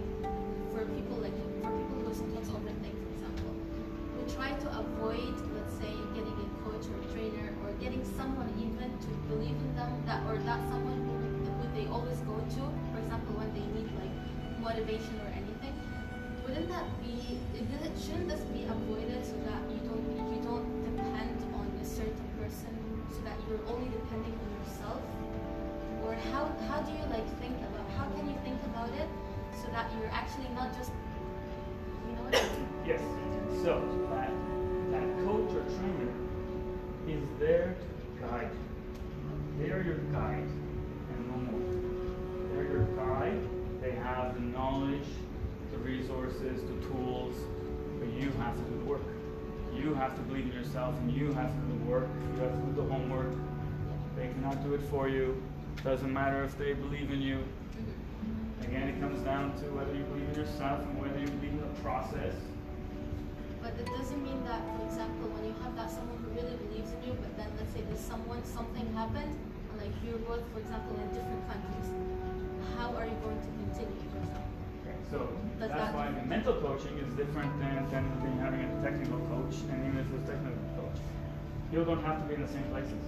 [4.61, 9.11] to avoid, let's say, getting a coach or a trainer or getting someone even to
[9.29, 11.15] believe in them that or that someone who,
[11.49, 14.15] who they always go to, for example, when they need like
[14.61, 15.75] motivation or anything.
[16.47, 17.41] Wouldn't that be?
[17.95, 22.75] Shouldn't this be avoided so that you don't you don't depend on a certain person,
[23.11, 25.01] so that you're only depending on yourself?
[26.07, 29.09] or how how do you like think about how can you think about it
[29.57, 30.93] so that you're actually not just
[32.07, 32.29] you know?
[32.87, 33.01] Yes.
[33.63, 33.81] So
[34.11, 34.31] that
[34.95, 36.13] that coach or trainer
[37.09, 39.65] is there to guide you.
[39.65, 40.49] They are your guide
[41.11, 42.55] and no more.
[42.55, 43.41] They're your guide.
[43.83, 45.07] They have the knowledge,
[45.73, 47.35] the resources, the tools,
[47.99, 49.03] but you have to do the work.
[49.75, 52.09] You have to believe in yourself and you have to do the work.
[52.35, 53.35] You have to do the homework.
[54.17, 55.43] They cannot do it for you.
[55.83, 57.43] Doesn't matter if they believe in you.
[58.63, 61.61] Again, it comes down to whether you believe in yourself and whether you believe in
[61.61, 62.35] the process.
[63.65, 66.93] But it doesn't mean that, for example, when you have that someone who really believes
[66.93, 70.61] in you, but then let's say there's someone something happened, and like you're both, for
[70.61, 71.89] example, in different countries,
[72.77, 74.53] how are you going to continue, for example?
[75.09, 75.19] So
[75.57, 79.17] Does that's that- why the mental coaching is different than, than being having a technical
[79.33, 81.01] coach, and even if it's a technical coach,
[81.73, 83.01] you don't have to be in the same places.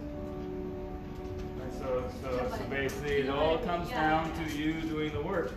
[1.61, 3.85] Right, so, so, so basically, it all what I mean?
[3.85, 5.53] comes down to you doing the work.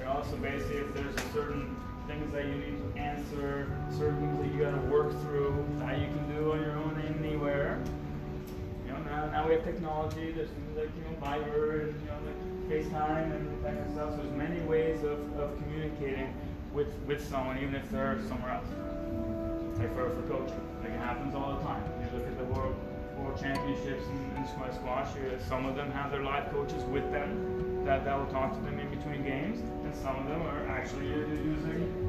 [0.00, 1.76] And also, basically, if there's a certain
[2.08, 5.98] things that you need to answer, certain things that you got to work through, that
[5.98, 7.82] you can do on your own anywhere.
[8.86, 10.32] You know, now, now we have technology.
[10.32, 12.38] There's things like you know Viber and you know like
[12.70, 14.10] FaceTime and that kind of stuff.
[14.12, 16.34] So there's many ways of, of communicating
[16.72, 18.66] with with someone, even if they're somewhere else.
[19.78, 21.82] Like for, for coaching, like it happens all the time.
[22.00, 22.74] You look at the world
[23.18, 25.08] world championships in, in squash.
[25.48, 28.78] some of them have their live coaches with them that, that will talk to them
[28.78, 32.05] in between games, and some of them are actually using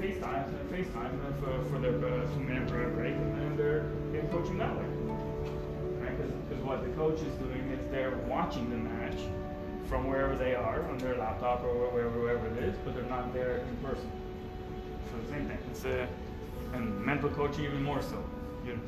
[0.00, 4.84] FaceTime FaceTime for, for their uh, two break, and then they're getting coaching that way.
[6.00, 6.16] Right?
[6.48, 9.18] Because what the coach is doing is they're watching the match
[9.88, 13.32] from wherever they are on their laptop or wherever, wherever it is, but they're not
[13.32, 14.10] there in person.
[15.10, 15.58] So the same thing.
[15.70, 16.08] It's a
[16.72, 18.22] and mental coaching even more so.
[18.66, 18.78] You,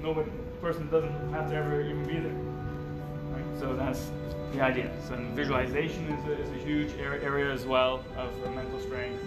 [0.00, 0.30] nobody
[0.60, 2.32] person doesn't have to ever even be there.
[2.32, 3.60] Right?
[3.60, 4.10] So that's
[4.52, 4.90] the idea.
[5.06, 9.22] So and visualization is a, is a huge area as well of uh, mental strength.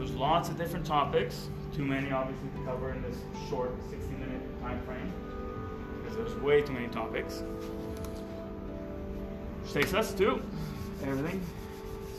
[0.00, 1.50] There's lots of different topics.
[1.76, 3.18] Too many obviously to cover in this
[3.50, 5.12] short 60 minute time frame
[5.98, 7.42] because there's way too many topics.
[9.60, 10.40] Which takes us to
[11.04, 11.42] everything.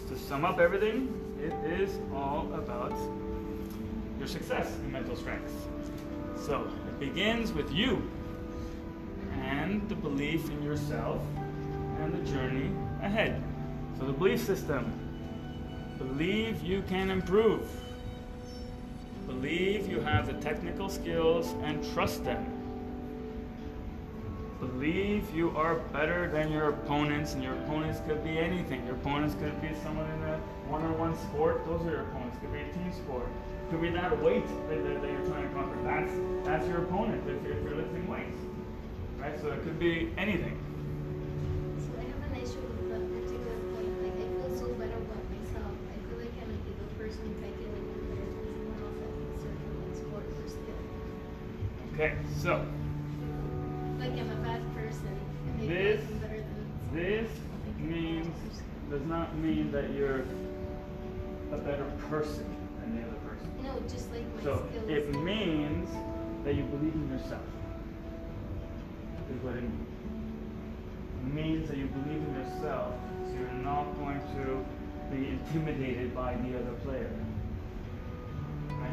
[0.10, 1.12] To sum up everything,
[1.42, 2.94] it is all about
[4.20, 5.52] your success in mental strength.
[6.38, 8.08] So it begins with you
[9.42, 11.20] and the belief in yourself
[12.00, 12.70] and the journey
[13.02, 13.42] ahead.
[13.98, 15.01] So the belief system.
[16.08, 17.70] Believe you can improve.
[19.28, 22.44] Believe you have the technical skills and trust them.
[24.60, 28.84] Believe you are better than your opponents, and your opponents could be anything.
[28.86, 30.38] Your opponents could be someone in a
[30.70, 31.66] one-on-one sport.
[31.68, 32.38] Those are your opponents.
[32.40, 33.28] Could be a team sport.
[33.70, 35.82] Could be that weight that, that, that you're trying to conquer.
[35.84, 36.12] That's
[36.44, 38.40] that's your opponent if you're, if you're lifting weights,
[39.20, 39.40] right?
[39.40, 40.60] So it could be anything.
[52.02, 52.66] Okay, so
[54.00, 55.16] Like I'm a bad person.
[55.60, 56.02] This-
[56.92, 57.30] this.
[57.78, 58.36] Means
[58.90, 60.22] does not mean that you're
[61.52, 62.46] a better person
[62.80, 63.48] than the other person.
[63.64, 64.90] No, just like my So skills.
[64.90, 65.90] it means
[66.44, 67.46] that you believe in yourself.
[69.32, 69.88] Is what it means.
[71.22, 72.96] It means that you believe in yourself,
[73.28, 74.66] so you're not going to
[75.16, 77.12] be intimidated by the other player.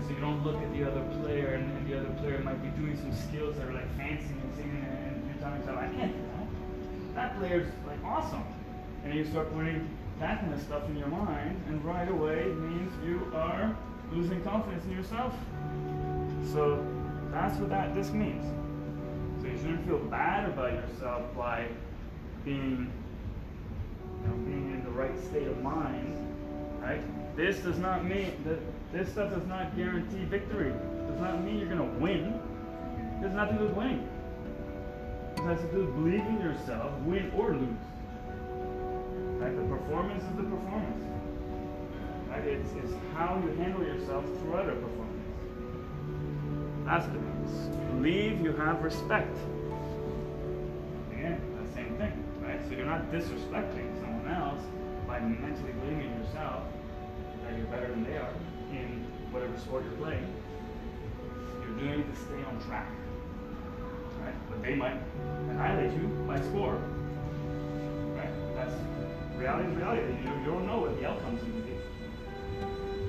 [0.05, 2.68] So you don't look at the other player, and, and the other player might be
[2.80, 6.12] doing some skills that are like fancy and singing, and you're telling yourself, "I can't
[6.12, 7.14] do that.
[7.14, 8.44] that player's like awesome.
[9.05, 9.88] And you start putting
[10.20, 13.76] that kind of stuff in your mind, and right away it means you are
[14.12, 15.34] losing confidence in yourself.
[16.53, 16.84] So
[17.30, 18.44] that's what that this means.
[19.40, 21.66] So you shouldn't feel bad about yourself by
[22.44, 22.90] being
[24.22, 26.16] you know, being in the right state of mind,
[26.80, 27.03] right?
[27.36, 28.59] This does not mean that
[28.93, 30.70] this stuff does not guarantee victory.
[30.70, 32.41] It Does not mean you're gonna win.
[33.20, 34.09] It has nothing to do with winning.
[35.36, 37.68] It has to do with believing in yourself, win or lose.
[39.41, 39.55] Right?
[39.55, 41.05] The performance is the performance.
[42.30, 42.45] Right?
[42.45, 45.05] It's, it's how you handle yourself throughout a performance.
[46.89, 47.93] It.
[47.93, 49.36] Believe you have respect.
[51.12, 52.61] Again, the same thing, right?
[52.66, 54.62] So you're not disrespecting someone else
[55.07, 56.62] by mentally believing in yourself
[57.45, 58.32] that you're better than they are
[58.72, 60.26] in whatever sport you're playing.
[61.62, 62.90] You're doing to stay on track.
[64.20, 64.34] Right?
[64.50, 65.00] But they might
[65.50, 66.74] annihilate you by score.
[68.16, 68.30] Right?
[68.54, 68.74] That's
[69.36, 70.02] reality is reality.
[70.02, 71.76] You, you don't know what the outcome's going to be.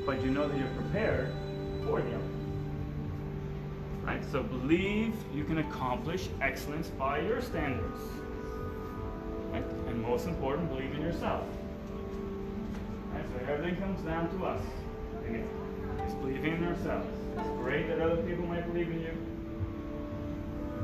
[0.05, 1.33] But you know that you're prepared
[1.85, 2.39] for the outcome.
[4.03, 4.23] Right?
[4.31, 7.99] So believe you can accomplish excellence by your standards.
[9.51, 9.63] Right?
[9.87, 11.45] And most important, believe in yourself.
[13.13, 13.23] Right?
[13.33, 14.61] So everything comes down to us.
[15.29, 15.47] Again,
[16.03, 17.05] it's believing in ourselves.
[17.37, 19.13] It's great that other people might believe in you.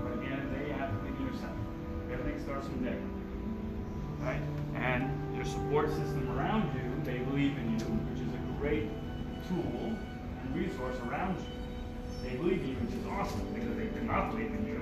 [0.04, 1.58] But at the end of the day, you have to believe in yourself.
[2.14, 3.02] Everything starts from there.
[4.22, 4.42] Right?
[4.76, 8.86] And your support system around you, they believe in you, which is a great
[9.50, 11.50] tool and resource around you.
[12.22, 14.78] They believe in you, which is awesome because they do not believe in you.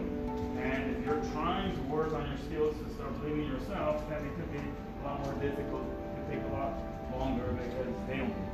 [0.60, 4.28] And if you're trying to work on your skills to start believing in yourself, then
[4.28, 5.88] it could be a lot more difficult.
[5.88, 6.76] It could take a lot
[7.16, 8.53] longer because they don't.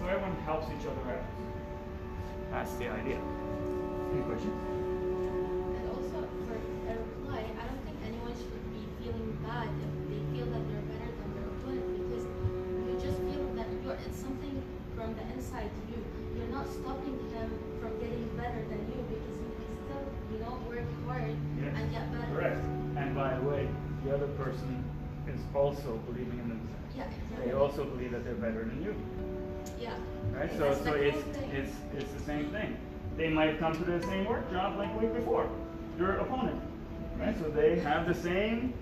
[0.00, 0.40] Believe in you.
[0.40, 1.24] So everyone helps each other out.
[2.50, 3.20] That's the idea.
[4.12, 4.58] Any questions?
[5.76, 10.20] And also for a reply, I don't think anyone should be feeling bad if they
[10.34, 14.62] feel that they're better than their opponent because you just feel that you're it's something
[14.96, 16.02] from the inside you.
[16.36, 20.58] You're not stopping them from getting better than you because you can still, you know,
[20.66, 21.74] work hard Yes.
[21.76, 22.34] and get better.
[22.34, 22.60] Correct.
[22.98, 23.68] And by the way,
[24.04, 24.82] the other person
[25.28, 26.90] is also believing in themselves.
[26.96, 27.46] Yeah, exactly.
[27.46, 28.94] They also believe that they're better than you.
[29.78, 29.94] Yeah.
[30.32, 30.50] Right?
[30.56, 31.50] So, so it's, thing.
[31.50, 32.76] it's, it's the same thing.
[33.16, 35.48] They might have come to the same work job like week before,
[35.98, 36.60] your opponent.
[37.18, 37.36] Right?
[37.38, 38.72] So they have the same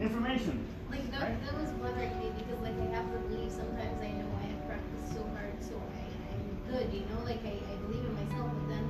[0.00, 0.64] information.
[0.90, 1.44] Like that, Right.
[1.44, 4.66] that was bothering me because like I have to believe sometimes I know I have
[4.66, 8.48] practiced so hard so I, I'm good, you know, like I, I believe in myself
[8.52, 8.84] but then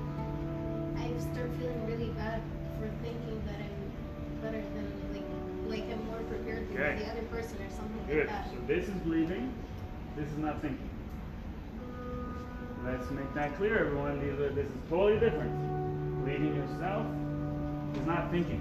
[0.98, 2.42] I start feeling really bad
[2.78, 3.78] for thinking that I'm
[4.42, 5.26] better than like
[5.70, 7.04] like I'm more prepared than Okay.
[7.04, 8.26] the other person or something Good.
[8.26, 8.50] like that.
[8.50, 9.52] So this is believing,
[10.16, 10.90] this is not thinking.
[12.84, 14.20] Let's make that clear, everyone.
[14.20, 16.26] These are, this is totally different.
[16.26, 17.06] Leading yourself
[17.94, 18.58] is not thinking.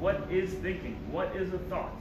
[0.00, 0.96] What is thinking?
[1.12, 1.94] What is a thought?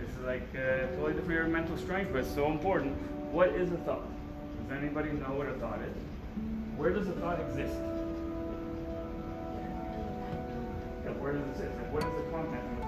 [0.00, 2.94] This is like uh, totally different your mental strength, but it's so important.
[3.32, 4.06] What is a thought?
[4.68, 5.96] Does anybody know what a thought is?
[6.76, 7.74] Where does a thought exist?
[11.04, 11.70] Yeah, where does it exist?
[11.76, 12.81] Like, what is the content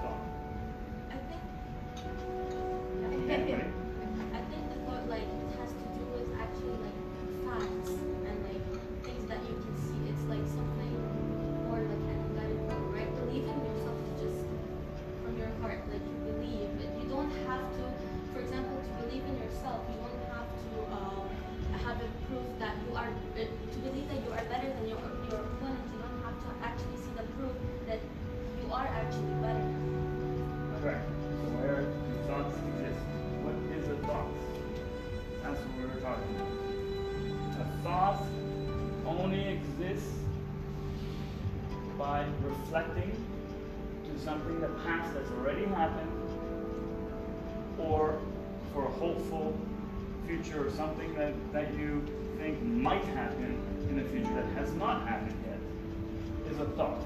[50.75, 52.03] something that, that you
[52.37, 53.57] think might happen
[53.89, 57.01] in the future that has not happened yet is a thought.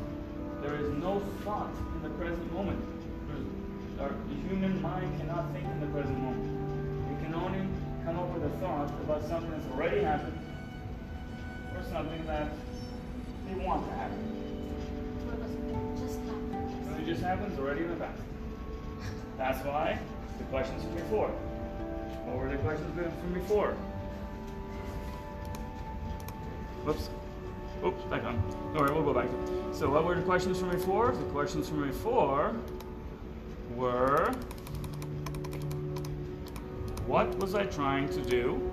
[0.62, 2.84] There is no thought in the present moment.
[4.00, 4.12] Our
[4.48, 7.10] human mind cannot think in the present moment.
[7.10, 7.68] We can only
[8.06, 10.40] come up with a thought about something that's already happened
[11.76, 12.50] or something that
[13.48, 14.20] we want to happen.
[15.98, 17.06] Just happened.
[17.06, 18.22] Just happens already in the past.
[19.38, 20.00] That's why
[20.38, 21.32] the questions from before.
[22.30, 23.72] What were the questions from before?
[26.86, 27.10] Whoops.
[27.84, 28.42] Oops, back on.
[28.76, 29.28] All right, we'll go back.
[29.72, 31.12] So what were the questions from before?
[31.12, 32.56] The questions from before
[33.76, 34.32] were,
[37.08, 38.72] what was I trying to do?